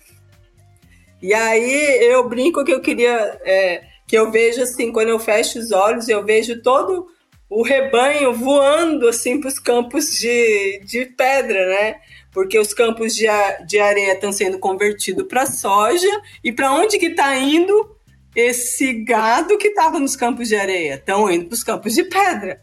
[1.25, 5.57] E aí eu brinco que eu queria é, que eu vejo assim, quando eu fecho
[5.57, 7.07] os olhos, eu vejo todo
[7.49, 11.95] o rebanho voando assim para os campos de, de pedra, né?
[12.31, 13.25] Porque os campos de,
[13.65, 17.97] de areia estão sendo convertidos para soja e para onde que está indo
[18.35, 22.61] esse gado que estava nos campos de areia estão indo para os campos de pedra.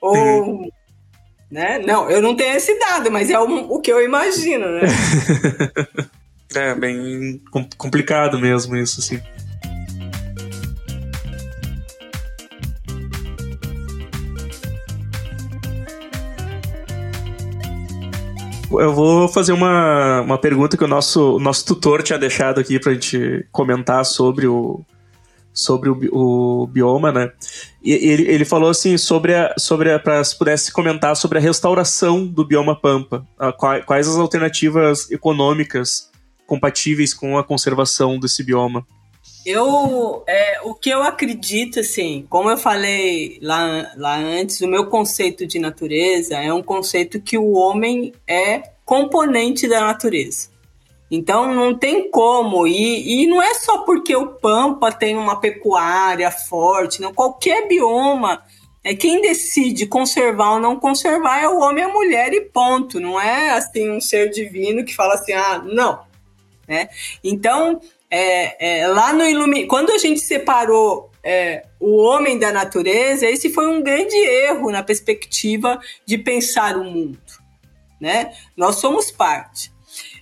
[0.00, 0.14] Ou.
[0.14, 0.68] Uhum.
[1.50, 1.80] Né?
[1.84, 4.82] Não, eu não tenho esse dado, mas é o, o que eu imagino, né?
[6.54, 7.40] é bem
[7.76, 9.20] complicado mesmo isso, assim.
[18.70, 22.78] Eu vou fazer uma, uma pergunta que o nosso, o nosso tutor tinha deixado aqui
[22.78, 24.84] para a gente comentar sobre o,
[25.52, 27.32] sobre o, o bioma, né?
[27.82, 31.40] E ele, ele falou assim sobre a, sobre a, para se pudesse comentar sobre a
[31.40, 36.10] restauração do bioma pampa, a, quais as alternativas econômicas
[36.46, 38.86] compatíveis com a conservação desse bioma.
[39.44, 44.86] Eu, é, o que eu acredito, assim, como eu falei lá, lá antes, o meu
[44.86, 50.48] conceito de natureza é um conceito que o homem é componente da natureza.
[51.08, 56.28] Então não tem como, e, e não é só porque o Pampa tem uma pecuária
[56.32, 58.42] forte, não, qualquer bioma,
[58.82, 63.20] é quem decide conservar ou não conservar é o homem a mulher e ponto, não
[63.20, 66.00] é assim um ser divino que fala assim, ah, não.
[66.68, 66.88] Né?
[67.22, 73.26] Então, é, é, lá no Ilumi quando a gente separou é, o homem da natureza,
[73.26, 77.18] esse foi um grande erro na perspectiva de pensar o mundo.
[78.00, 78.32] Né?
[78.56, 79.72] Nós somos parte.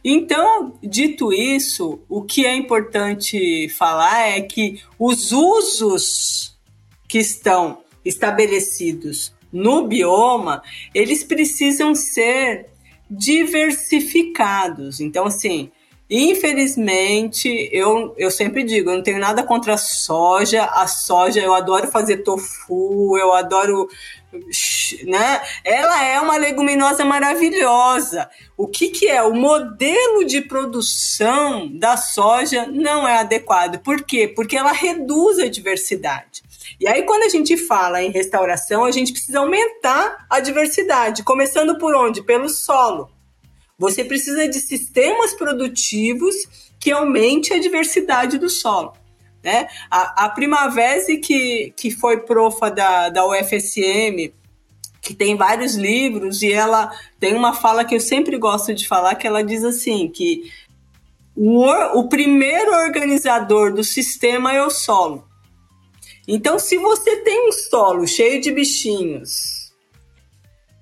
[0.05, 6.59] Então, dito isso, o que é importante falar é que os usos
[7.09, 10.63] que estão estabelecidos no bioma,
[10.95, 12.67] eles precisam ser
[13.11, 15.01] diversificados.
[15.01, 15.71] Então, assim,
[16.09, 20.65] infelizmente, eu, eu sempre digo, eu não tenho nada contra a soja.
[20.65, 23.89] A soja, eu adoro fazer tofu, eu adoro.
[25.05, 25.43] Né?
[25.65, 28.29] Ela é uma leguminosa maravilhosa.
[28.57, 29.23] O que, que é?
[29.23, 33.79] O modelo de produção da soja não é adequado.
[33.79, 34.29] Por quê?
[34.29, 36.43] Porque ela reduz a diversidade.
[36.81, 41.79] E aí, quando a gente fala em restauração, a gente precisa aumentar a diversidade, começando
[41.79, 42.23] por onde?
[42.23, 43.14] Pelo solo.
[43.79, 46.35] Você precisa de sistemas produtivos
[46.79, 48.93] que aumente a diversidade do solo.
[49.43, 49.69] Né?
[49.91, 54.33] A, a Primavera, que, que foi profa da, da UFSM,
[55.03, 59.17] que tem vários livros, e ela tem uma fala que eu sempre gosto de falar,
[59.17, 60.51] que ela diz assim, que
[61.37, 61.67] o,
[61.99, 65.29] o primeiro organizador do sistema é o solo.
[66.27, 69.75] Então, se você tem um solo cheio de bichinhos,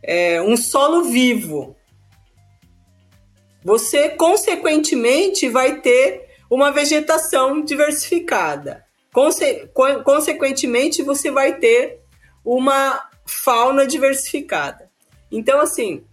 [0.02, 1.74] é, um solo vivo,
[3.64, 8.84] você consequentemente vai ter uma vegetação diversificada.
[9.12, 9.68] Conse
[10.04, 12.00] consequentemente, você vai ter
[12.44, 14.90] uma fauna diversificada.
[15.30, 16.04] Então, assim,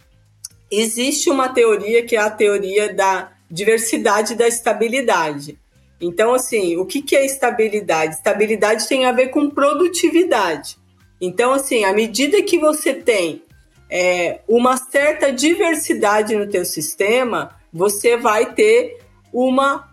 [0.70, 5.58] existe uma teoria que é a teoria da diversidade da estabilidade.
[6.00, 8.14] Então, assim, o que, que é estabilidade?
[8.14, 10.78] Estabilidade tem a ver com produtividade.
[11.20, 13.42] Então, assim, à medida que você tem
[13.90, 18.98] é, uma certa diversidade no teu sistema, você vai ter
[19.32, 19.90] uma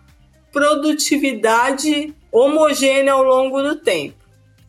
[0.52, 4.16] produtividade homogênea ao longo do tempo.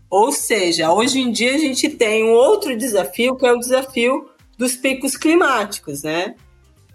[0.09, 4.29] Ou seja, hoje em dia a gente tem um outro desafio, que é o desafio
[4.57, 6.35] dos picos climáticos, né?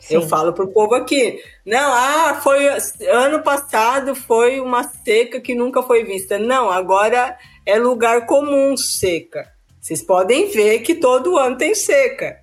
[0.01, 0.16] Sim.
[0.16, 2.68] Eu falo pro povo aqui, não, ah, foi
[3.09, 6.38] ano passado foi uma seca que nunca foi vista.
[6.38, 9.53] Não, agora é lugar comum seca.
[9.85, 12.40] Vocês podem ver que todo ano tem seca.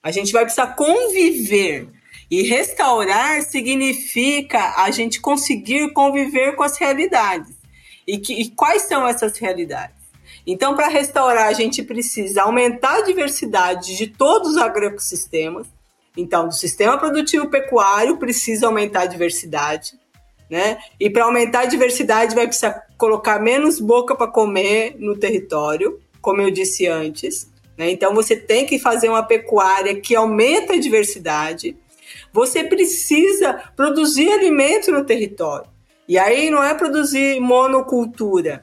[0.00, 1.88] A gente vai precisar conviver.
[2.30, 7.56] E restaurar significa a gente conseguir conviver com as realidades.
[8.06, 9.96] E, que, e quais são essas realidades?
[10.46, 15.66] Então, para restaurar, a gente precisa aumentar a diversidade de todos os agroecossistemas,
[16.16, 19.98] então, do sistema produtivo pecuário precisa aumentar a diversidade,
[20.48, 20.78] né?
[21.00, 26.40] E para aumentar a diversidade vai precisar colocar menos boca para comer no território, como
[26.40, 27.52] eu disse antes.
[27.76, 27.90] Né?
[27.90, 31.76] Então você tem que fazer uma pecuária que aumenta a diversidade.
[32.32, 35.68] Você precisa produzir alimento no território.
[36.08, 38.62] E aí não é produzir monocultura,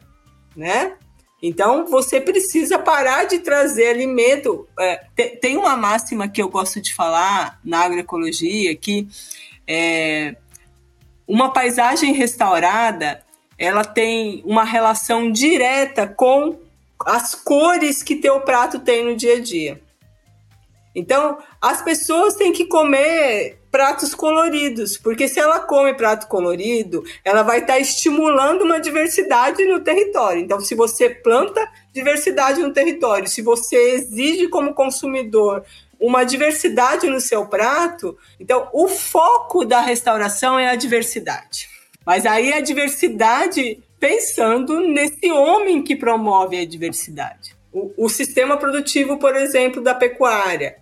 [0.55, 0.93] né?
[1.41, 4.67] Então você precisa parar de trazer alimento.
[4.79, 4.97] É,
[5.41, 9.07] tem uma máxima que eu gosto de falar na agroecologia que
[9.67, 10.35] é,
[11.27, 13.23] uma paisagem restaurada
[13.57, 16.57] ela tem uma relação direta com
[17.05, 19.81] as cores que teu prato tem no dia a dia.
[20.93, 27.41] Então, as pessoas têm que comer pratos coloridos, porque se ela come prato colorido, ela
[27.41, 30.41] vai estar tá estimulando uma diversidade no território.
[30.41, 35.63] Então, se você planta diversidade no território, se você exige como consumidor
[35.97, 41.69] uma diversidade no seu prato, então o foco da restauração é a diversidade.
[42.03, 47.55] Mas aí a diversidade pensando nesse homem que promove a diversidade.
[47.71, 50.77] O, o sistema produtivo, por exemplo, da pecuária,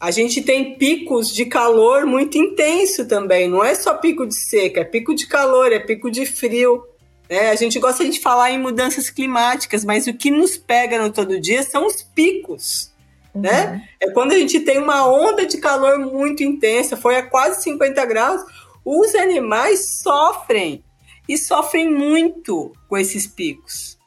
[0.00, 3.48] a gente tem picos de calor muito intenso também.
[3.48, 6.84] Não é só pico de seca, é pico de calor, é pico de frio.
[7.30, 7.48] Né?
[7.50, 11.40] A gente gosta de falar em mudanças climáticas, mas o que nos pega no todo
[11.40, 12.92] dia são os picos.
[13.32, 13.42] Uhum.
[13.42, 13.88] Né?
[14.00, 18.04] É quando a gente tem uma onda de calor muito intensa, foi a quase 50
[18.04, 18.42] graus,
[18.84, 20.82] os animais sofrem
[21.28, 23.98] e sofrem muito com esses picos.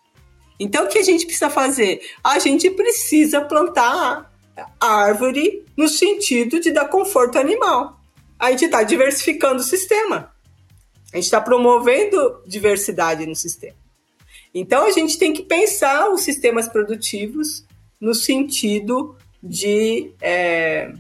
[0.60, 2.02] Então, o que a gente precisa fazer?
[2.24, 4.32] A gente precisa plantar
[4.80, 8.00] árvore no sentido de dar conforto animal.
[8.40, 10.32] A gente está diversificando o sistema.
[11.14, 13.76] A gente está promovendo diversidade no sistema.
[14.54, 17.66] Então a gente tem que pensar os sistemas produtivos
[18.00, 20.12] no sentido de.
[20.22, 20.92] É...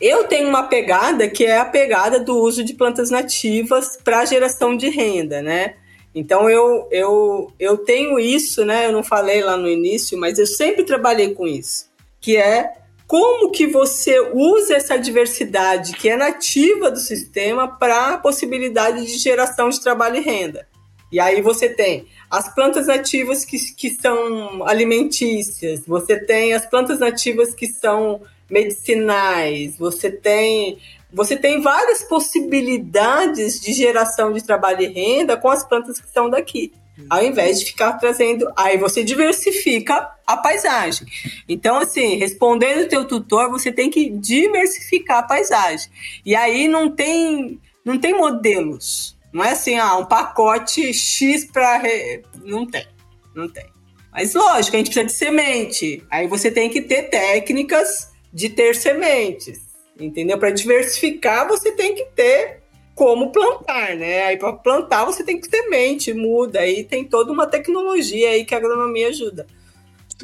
[0.00, 4.76] Eu tenho uma pegada que é a pegada do uso de plantas nativas para geração
[4.76, 5.74] de renda, né?
[6.14, 8.86] Então eu, eu, eu tenho isso, né?
[8.86, 11.86] Eu não falei lá no início, mas eu sempre trabalhei com isso
[12.26, 12.72] que é
[13.06, 19.16] como que você usa essa diversidade que é nativa do sistema para a possibilidade de
[19.16, 20.66] geração de trabalho e renda.
[21.12, 26.98] E aí você tem as plantas nativas que, que são alimentícias, você tem as plantas
[26.98, 30.78] nativas que são medicinais, você tem
[31.12, 36.28] você tem várias possibilidades de geração de trabalho e renda com as plantas que são
[36.28, 36.72] daqui.
[37.10, 38.50] ao invés de ficar trazendo.
[38.56, 41.06] Aí você diversifica a paisagem.
[41.48, 45.90] Então, assim, respondendo o teu tutor, você tem que diversificar a paisagem.
[46.24, 49.16] E aí não tem, não tem modelos.
[49.32, 51.78] Não é assim, ah, um pacote X para.
[51.78, 52.22] Re...
[52.42, 52.86] Não tem,
[53.34, 53.66] não tem.
[54.10, 56.02] Mas lógico, a gente precisa de semente.
[56.10, 59.60] Aí você tem que ter técnicas de ter sementes.
[59.98, 60.38] Entendeu?
[60.38, 62.62] Para diversificar, você tem que ter
[62.94, 64.24] como plantar, né?
[64.24, 68.44] Aí para plantar você tem que ter mente, muda, aí tem toda uma tecnologia aí
[68.44, 69.46] que a agronomia ajuda.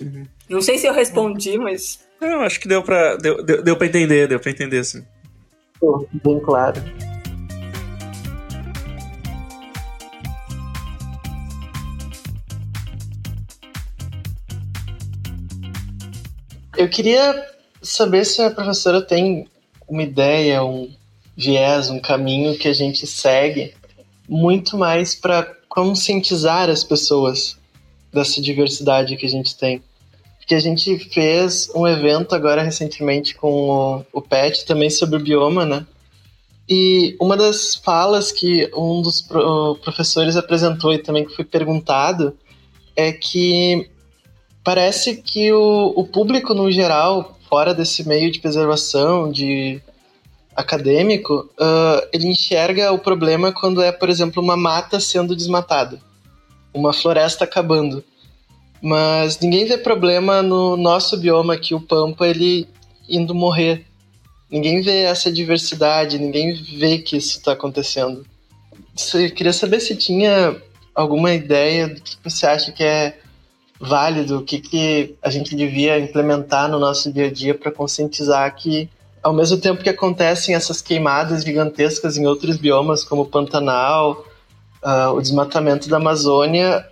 [0.00, 0.26] Uhum.
[0.48, 3.86] Não sei se eu respondi, mas não, acho que deu para deu, deu, deu para
[3.86, 5.04] entender, deu para entender sim.
[6.24, 6.80] Bem claro.
[16.76, 17.51] Eu queria
[17.82, 19.46] saber se a professora tem
[19.88, 20.90] uma ideia, um
[21.36, 23.74] viés, um caminho que a gente segue
[24.28, 27.58] muito mais para conscientizar as pessoas
[28.12, 29.82] dessa diversidade que a gente tem.
[30.38, 35.20] Porque a gente fez um evento agora recentemente com o, o PET também sobre o
[35.20, 35.86] bioma, né?
[36.68, 39.20] E uma das falas que um dos
[39.82, 42.36] professores apresentou e também que foi perguntado
[42.94, 43.88] é que
[44.62, 49.78] parece que o, o público no geral, fora desse meio de preservação, de
[50.56, 56.00] acadêmico, uh, ele enxerga o problema quando é, por exemplo, uma mata sendo desmatada,
[56.72, 58.02] uma floresta acabando.
[58.80, 62.66] Mas ninguém vê problema no nosso bioma aqui, o Pampa, ele
[63.06, 63.84] indo morrer.
[64.50, 68.24] Ninguém vê essa diversidade, ninguém vê que isso está acontecendo.
[69.12, 70.56] Eu queria saber se tinha
[70.94, 73.18] alguma ideia do que você acha que é
[73.82, 78.54] válido, o que, que a gente devia implementar no nosso dia a dia para conscientizar
[78.54, 78.88] que
[79.20, 84.24] ao mesmo tempo que acontecem essas queimadas gigantescas em outros biomas, como o Pantanal,
[84.82, 86.86] uh, o desmatamento da Amazônia,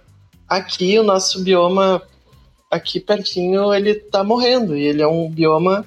[0.49, 2.03] aqui o nosso bioma,
[2.71, 4.77] aqui pertinho, ele está morrendo.
[4.77, 5.85] E ele é um bioma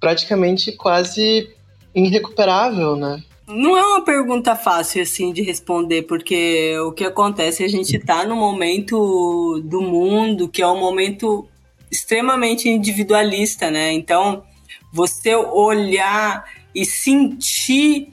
[0.00, 1.50] praticamente quase
[1.94, 3.22] irrecuperável, né?
[3.48, 8.22] Não é uma pergunta fácil assim de responder, porque o que acontece, a gente está
[8.26, 11.48] no momento do mundo que é um momento
[11.90, 13.90] extremamente individualista, né?
[13.90, 14.44] Então,
[14.92, 16.44] você olhar
[16.74, 18.10] e sentir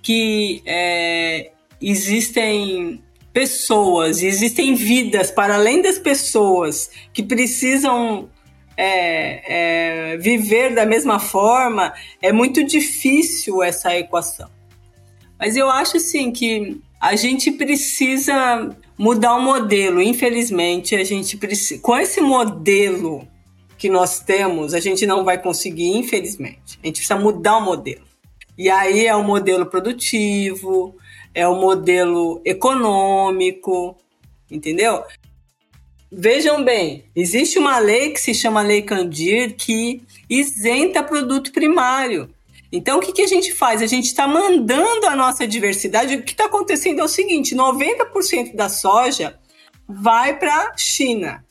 [0.00, 1.50] que é,
[1.82, 8.30] existem pessoas, existem vidas para além das pessoas que precisam
[8.74, 14.57] é, é, viver da mesma forma, é muito difícil essa equação.
[15.38, 20.02] Mas eu acho assim que a gente precisa mudar o modelo.
[20.02, 21.80] Infelizmente, a gente precisa.
[21.80, 23.26] Com esse modelo
[23.76, 26.78] que nós temos, a gente não vai conseguir, infelizmente.
[26.82, 28.02] A gente precisa mudar o modelo.
[28.56, 30.96] E aí é o modelo produtivo,
[31.32, 33.96] é o modelo econômico,
[34.50, 35.04] entendeu?
[36.10, 42.28] Vejam bem, existe uma lei que se chama Lei Candir que isenta produto primário.
[42.70, 43.80] Então, o que, que a gente faz?
[43.80, 46.16] A gente está mandando a nossa diversidade.
[46.16, 49.38] O que está acontecendo é o seguinte: 90% da soja
[49.88, 51.44] vai para a China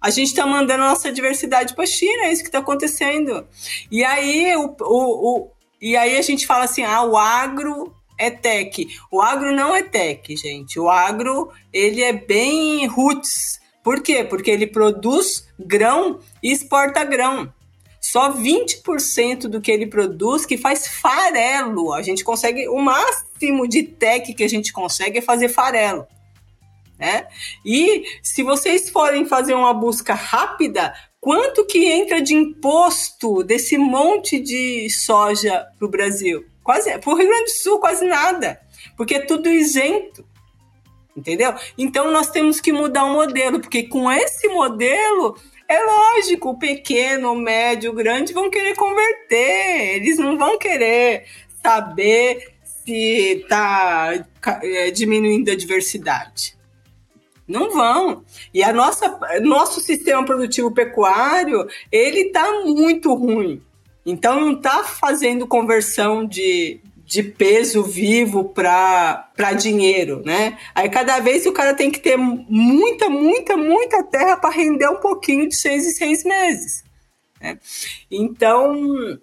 [0.00, 3.46] a gente está mandando a nossa diversidade para a China, é isso que está acontecendo.
[3.90, 5.50] E aí, o, o, o,
[5.80, 8.88] e aí a gente fala assim, ah, o agro é tech.
[9.10, 10.80] O agro não é tech, gente.
[10.80, 13.60] O agro, ele é bem roots.
[13.84, 14.24] Por quê?
[14.24, 17.52] Porque ele produz grão e exporta grão.
[18.00, 21.92] Só 20% do que ele produz que faz farelo.
[21.92, 26.06] A gente consegue, o máximo de tech que a gente consegue é fazer farelo
[27.00, 27.26] né?
[27.64, 34.38] E se vocês forem fazer uma busca rápida, quanto que entra de imposto desse monte
[34.38, 36.44] de soja para o Brasil?
[36.62, 38.60] Quase, para o Rio Grande do Sul, quase nada,
[38.98, 40.28] porque é tudo isento.
[41.16, 41.54] Entendeu?
[41.76, 45.36] Então nós temos que mudar o modelo, porque com esse modelo
[45.70, 51.26] é lógico, o pequeno, o médio, o grande vão querer converter, eles não vão querer
[51.62, 54.26] saber se está
[54.64, 56.58] é, diminuindo a diversidade.
[57.46, 58.24] Não vão.
[58.52, 63.62] E a nossa, nosso sistema produtivo pecuário, ele está muito ruim.
[64.04, 66.80] Então não está fazendo conversão de,
[67.10, 70.56] de peso vivo para dinheiro, né?
[70.72, 75.00] Aí cada vez o cara tem que ter muita, muita, muita terra para render um
[75.00, 76.84] pouquinho de seis em seis meses.
[77.40, 77.58] Né?
[78.08, 79.18] Então,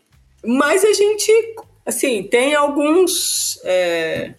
[0.46, 1.32] mas a gente,
[1.86, 3.58] assim, tem alguns.
[3.64, 4.34] É,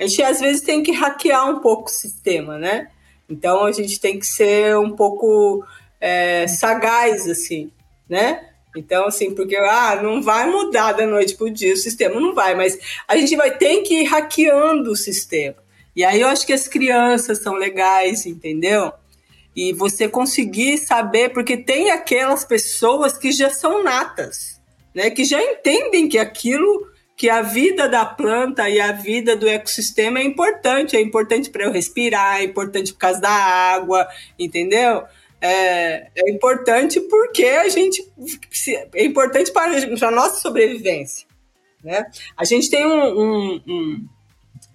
[0.00, 2.88] a gente às vezes tem que hackear um pouco o sistema, né?
[3.28, 5.62] Então a gente tem que ser um pouco
[6.00, 7.70] é, sagaz, assim,
[8.08, 8.53] né?
[8.76, 12.34] Então, assim, porque ah, não vai mudar da noite para o dia o sistema, não
[12.34, 15.56] vai, mas a gente vai ter que ir hackeando o sistema.
[15.94, 18.92] E aí eu acho que as crianças são legais, entendeu?
[19.54, 24.60] E você conseguir saber, porque tem aquelas pessoas que já são natas,
[24.92, 25.10] né?
[25.10, 30.18] Que já entendem que aquilo, que a vida da planta e a vida do ecossistema
[30.18, 35.04] é importante, é importante para eu respirar, é importante por causa da água, entendeu?
[35.46, 38.02] É, é importante porque a gente
[38.94, 41.26] é importante para, para a nossa sobrevivência.
[41.82, 42.02] Né?
[42.34, 44.08] A gente tem um, um, um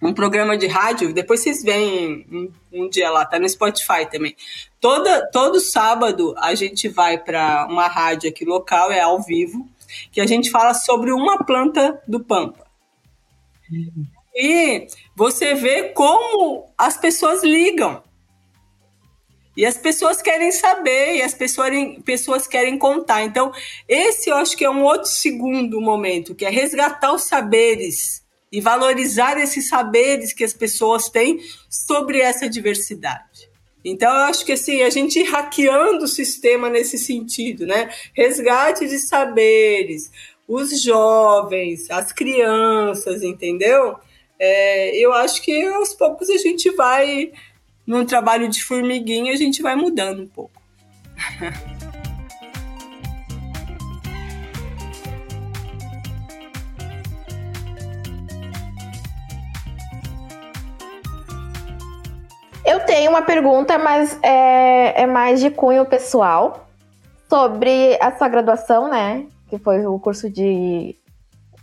[0.01, 4.34] um programa de rádio, depois vocês veem um, um, dia lá, tá no Spotify também.
[4.80, 9.67] Toda, todo sábado a gente vai para uma rádio aqui local, é ao vivo,
[10.11, 12.65] que a gente fala sobre uma planta do Pampa.
[14.34, 18.01] E você vê como as pessoas ligam.
[19.60, 21.70] E as pessoas querem saber, e as pessoas,
[22.05, 23.24] pessoas querem contar.
[23.24, 23.51] Então,
[23.89, 28.62] esse eu acho que é um outro segundo momento, que é resgatar os saberes e
[28.62, 33.49] valorizar esses saberes que as pessoas têm sobre essa diversidade.
[33.84, 37.89] Então, eu acho que assim, a gente hackeando o sistema nesse sentido, né?
[38.14, 40.10] Resgate de saberes,
[40.47, 43.97] os jovens, as crianças, entendeu?
[44.39, 47.34] É, eu acho que aos poucos a gente vai,
[47.90, 50.62] num trabalho de formiguinha, a gente vai mudando um pouco.
[62.64, 66.70] Eu tenho uma pergunta, mas é, é mais de cunho pessoal
[67.28, 69.26] sobre a sua graduação, né?
[69.50, 70.96] Que foi o curso de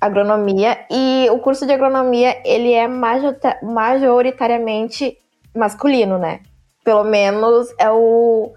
[0.00, 0.76] agronomia.
[0.90, 5.16] E o curso de agronomia, ele é majoritariamente
[5.56, 6.40] masculino, né?
[6.84, 8.52] Pelo menos é o.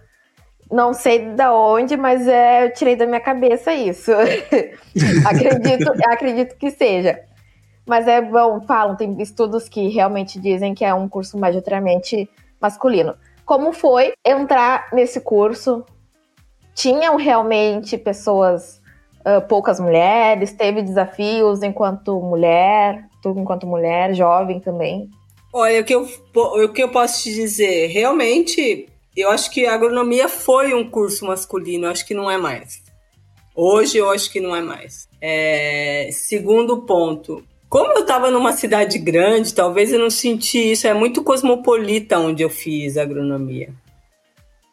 [0.71, 4.11] Não sei da onde, mas é, eu tirei da minha cabeça isso.
[5.25, 7.19] acredito, acredito que seja.
[7.87, 12.29] Mas é bom, falam, tem estudos que realmente dizem que é um curso majoritariamente
[12.61, 13.15] masculino.
[13.43, 15.83] Como foi entrar nesse curso?
[16.75, 18.79] Tinham realmente pessoas,
[19.25, 20.53] uh, poucas mulheres?
[20.53, 23.05] Teve desafios enquanto mulher?
[23.23, 25.09] Tu enquanto mulher, jovem também?
[25.51, 27.87] Olha, o que eu, o que eu posso te dizer?
[27.87, 32.83] Realmente, eu acho que a agronomia foi um curso masculino, acho que não é mais.
[33.55, 35.09] Hoje eu acho que não é mais.
[35.19, 40.87] É, segundo ponto, como eu estava numa cidade grande, talvez eu não senti isso.
[40.87, 43.69] É muito cosmopolita onde eu fiz agronomia.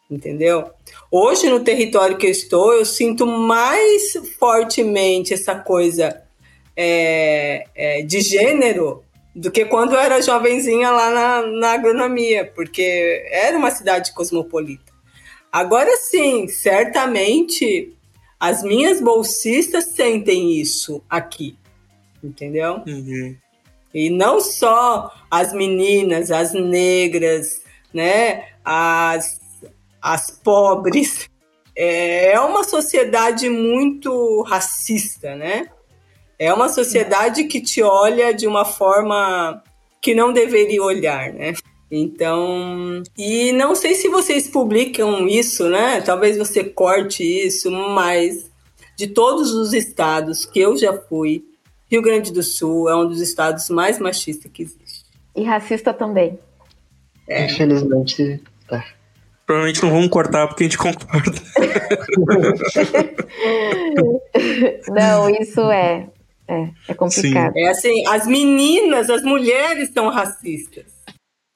[0.09, 0.71] Entendeu?
[1.11, 6.23] Hoje, no território que eu estou, eu sinto mais fortemente essa coisa
[6.75, 9.03] é, é, de gênero
[9.37, 14.91] do que quando eu era jovenzinha lá na, na agronomia, porque era uma cidade cosmopolita.
[15.51, 17.93] Agora sim, certamente
[18.39, 21.57] as minhas bolsistas sentem isso aqui
[22.23, 22.81] entendeu?
[22.85, 23.35] Uhum.
[23.93, 27.61] E não só as meninas, as negras,
[27.93, 28.49] né?
[28.63, 29.39] As,
[30.01, 31.29] as pobres.
[31.75, 35.69] É, é uma sociedade muito racista, né?
[36.39, 39.63] É uma sociedade que te olha de uma forma
[40.01, 41.53] que não deveria olhar, né?
[41.89, 46.01] Então, e não sei se vocês publicam isso, né?
[46.01, 48.51] Talvez você corte isso, mas
[48.95, 51.45] de todos os estados que eu já fui,
[51.89, 55.05] Rio Grande do Sul é um dos estados mais machistas que existe.
[55.35, 56.37] E racista também.
[57.27, 57.45] É.
[57.45, 58.83] Infelizmente, tá.
[59.45, 61.31] Provavelmente não vamos cortar porque a gente concorda.
[64.91, 66.09] não, isso é.
[66.47, 67.53] É, é complicado.
[67.53, 67.59] Sim.
[67.59, 70.85] É assim, as meninas, as mulheres são racistas.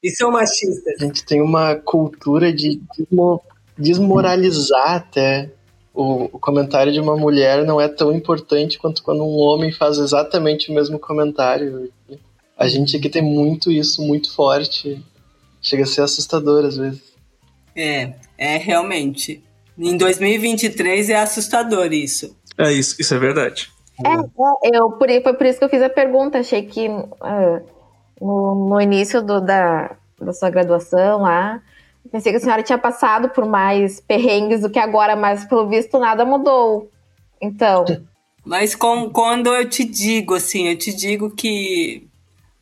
[0.03, 0.99] E são machistas.
[0.99, 2.81] A gente tem uma cultura de
[3.77, 5.51] desmoralizar até
[5.93, 9.97] o, o, comentário de uma mulher não é tão importante quanto quando um homem faz
[9.97, 11.91] exatamente o mesmo comentário.
[12.57, 15.03] A gente aqui tem muito isso, muito forte.
[15.61, 17.01] Chega a ser assustador às vezes.
[17.75, 19.43] É, é realmente.
[19.77, 22.35] Em 2023 é assustador isso.
[22.57, 23.69] É isso, isso é verdade.
[24.03, 26.39] É, é eu, foi por isso que eu fiz a pergunta.
[26.39, 27.61] Achei que uh,
[28.19, 31.61] no, no início do, da, da sua graduação lá,
[32.09, 35.99] Pensei que a senhora tinha passado por mais perrengues do que agora, mas pelo visto
[35.99, 36.89] nada mudou.
[37.39, 37.85] Então.
[38.43, 42.07] Mas com, quando eu te digo, assim, eu te digo que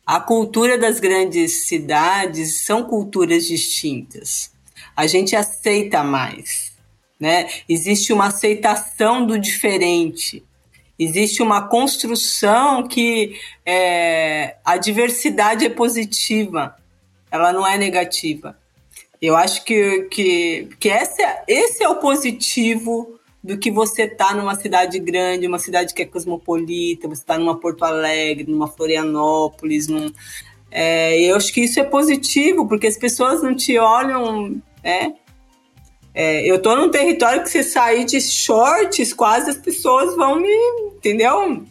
[0.06, 4.52] a cultura das grandes cidades são culturas distintas.
[4.94, 6.72] A gente aceita mais,
[7.18, 7.48] né?
[7.68, 10.44] Existe uma aceitação do diferente.
[11.02, 16.76] Existe uma construção que é, a diversidade é positiva,
[17.30, 18.54] ela não é negativa.
[19.22, 24.34] Eu acho que, que, que esse, é, esse é o positivo do que você tá
[24.34, 29.88] numa cidade grande, uma cidade que é cosmopolita, você tá numa Porto Alegre, numa Florianópolis,
[29.88, 30.12] num,
[30.70, 35.14] É, eu acho que isso é positivo, porque as pessoas não te olham, né?
[36.14, 40.52] É, eu tô num território que se sair de shorts, quase as pessoas vão me.
[40.96, 41.64] Entendeu?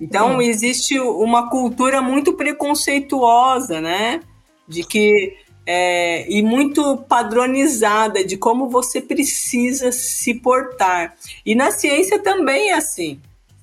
[0.00, 4.20] Então, existe uma cultura muito preconceituosa, né?
[4.68, 5.36] De que.
[5.66, 11.14] É, e muito padronizada de como você precisa se portar.
[11.46, 13.18] E na ciência também é assim,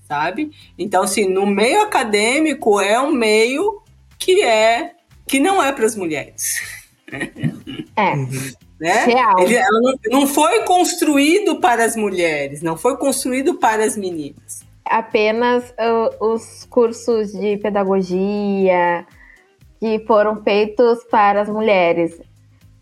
[0.08, 0.50] sabe?
[0.80, 3.84] Então, assim, no meio acadêmico é um meio
[4.18, 4.94] que é
[5.28, 6.56] que não é para as mulheres.
[7.94, 8.14] É.
[8.82, 9.06] Né?
[9.06, 9.40] Real.
[9.40, 14.66] Ele não, não foi construído para as mulheres, não foi construído para as meninas.
[14.84, 19.06] Apenas uh, os cursos de pedagogia
[19.80, 22.20] que foram feitos para as mulheres.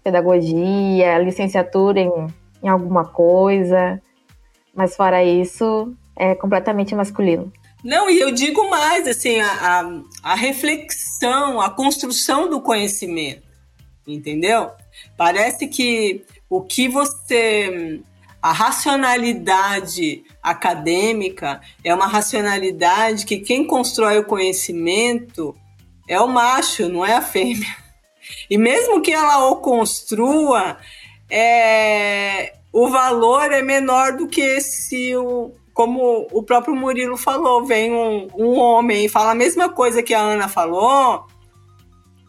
[0.02, 2.28] Pedagogia, licenciatura em,
[2.64, 4.02] em alguma coisa.
[4.74, 7.52] Mas fora isso, é completamente masculino.
[7.84, 13.43] Não, e eu digo mais, assim, a, a, a reflexão, a construção do conhecimento,
[14.08, 14.72] entendeu?
[15.20, 18.00] Parece que o que você.
[18.42, 25.54] A racionalidade acadêmica é uma racionalidade que quem constrói o conhecimento
[26.08, 27.76] é o macho, não é a fêmea.
[28.50, 30.78] E mesmo que ela o construa,
[31.30, 37.92] é, o valor é menor do que se o, como o próprio Murilo falou, vem
[37.92, 41.26] um, um homem e fala a mesma coisa que a Ana falou,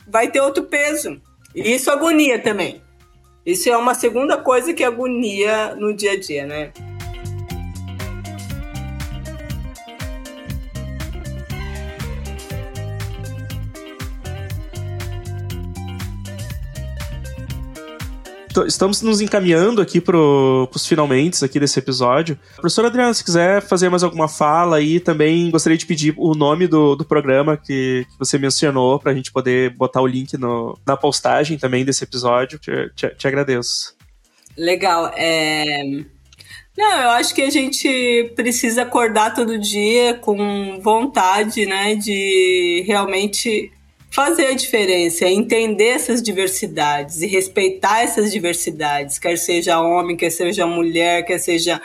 [0.09, 1.23] vai ter outro peso.
[1.55, 2.83] Isso agonia também.
[3.45, 6.73] Isso é uma segunda coisa que agonia no dia a dia, né?
[18.67, 22.39] Estamos nos encaminhando aqui para os finalmente aqui desse episódio.
[22.57, 26.67] Professora Adriana, se quiser fazer mais alguma fala aí, também gostaria de pedir o nome
[26.67, 30.79] do, do programa que, que você mencionou para a gente poder botar o link no,
[30.87, 32.59] na postagem também desse episódio.
[32.59, 33.95] Te, te, te agradeço.
[34.57, 35.13] Legal.
[35.17, 35.83] É...
[36.77, 43.71] Não, eu acho que a gente precisa acordar todo dia com vontade, né, de realmente
[44.11, 50.31] fazer a diferença, é entender essas diversidades e respeitar essas diversidades, quer seja homem, quer
[50.31, 51.81] seja mulher, quer seja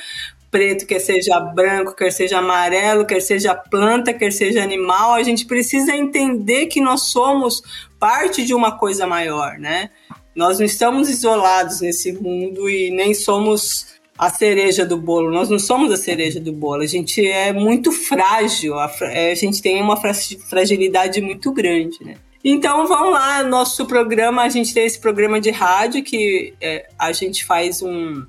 [0.49, 5.45] preto, quer seja branco, quer seja amarelo, quer seja planta, quer seja animal, a gente
[5.45, 7.61] precisa entender que nós somos
[7.99, 9.89] parte de uma coisa maior, né?
[10.33, 15.31] Nós não estamos isolados nesse mundo e nem somos a cereja do bolo.
[15.31, 16.81] Nós não somos a cereja do bolo.
[16.81, 18.79] A gente é muito frágil.
[18.79, 22.15] A, é, a gente tem uma fragilidade muito grande, né?
[22.47, 27.11] Então vamos lá, nosso programa, a gente tem esse programa de rádio que é, a
[27.11, 28.23] gente faz um,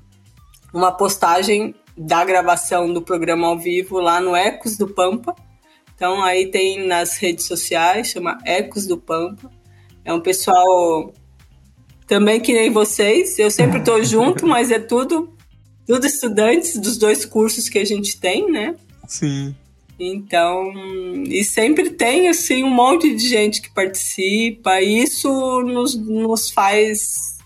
[0.73, 5.35] uma postagem da gravação do programa ao vivo lá no Ecos do Pampa.
[5.93, 9.51] Então aí tem nas redes sociais, chama Ecos do Pampa.
[10.03, 11.13] É um pessoal
[12.07, 13.37] também que nem vocês.
[13.37, 15.36] Eu sempre estou junto, mas é tudo
[15.87, 18.75] tudo estudantes dos dois cursos que a gente tem, né?
[19.07, 19.55] Sim.
[19.99, 20.71] Então,
[21.25, 25.29] e sempre tem assim um monte de gente que participa, e isso
[25.61, 27.37] nos, nos faz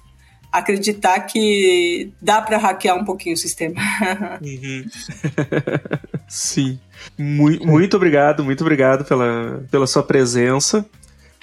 [0.52, 3.80] acreditar que dá para hackear um pouquinho o sistema.
[4.42, 4.86] Uhum.
[6.28, 6.80] Sim.
[7.18, 10.86] Muito, muito obrigado, muito obrigado pela, pela sua presença.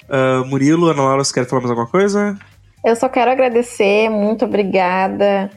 [0.03, 2.37] Uh, Murilo, Ana Laura, você quer falar mais alguma coisa?
[2.83, 5.49] Eu só quero agradecer, muito obrigada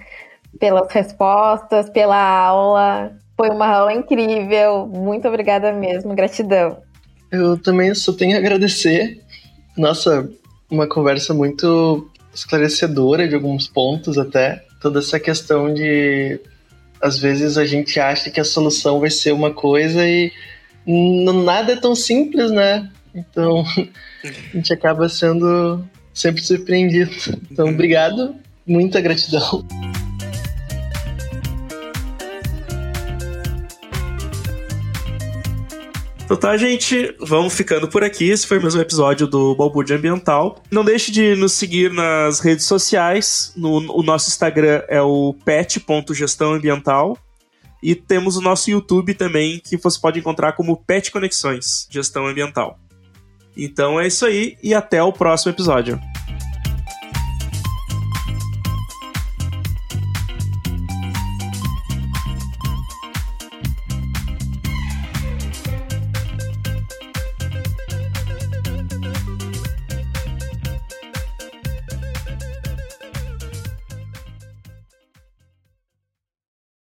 [0.59, 3.13] pelas respostas, pela aula.
[3.37, 4.87] Foi uma aula incrível.
[4.87, 6.79] Muito obrigada mesmo, gratidão.
[7.31, 9.21] Eu também só tenho a agradecer.
[9.77, 10.29] Nossa,
[10.71, 14.65] uma conversa muito esclarecedora de alguns pontos até.
[14.81, 16.41] Toda essa questão de
[17.01, 20.31] às vezes a gente acha que a solução vai ser uma coisa e
[20.87, 22.89] nada é tão simples, né?
[23.15, 23.65] Então
[24.25, 25.85] a gente acaba sendo
[26.15, 27.13] sempre surpreendido.
[27.51, 28.35] Então, obrigado,
[28.67, 29.67] muita gratidão.
[36.33, 38.31] Então tá, gente, vamos ficando por aqui.
[38.31, 40.63] Esse foi mais um episódio do Balbúrdia Ambiental.
[40.71, 43.53] Não deixe de nos seguir nas redes sociais.
[43.55, 47.19] No, o nosso Instagram é o pet.gestãoambiental.
[47.83, 52.79] E temos o nosso YouTube também, que você pode encontrar como Pet Conexões Gestão Ambiental.
[53.55, 56.01] Então é isso aí e até o próximo episódio.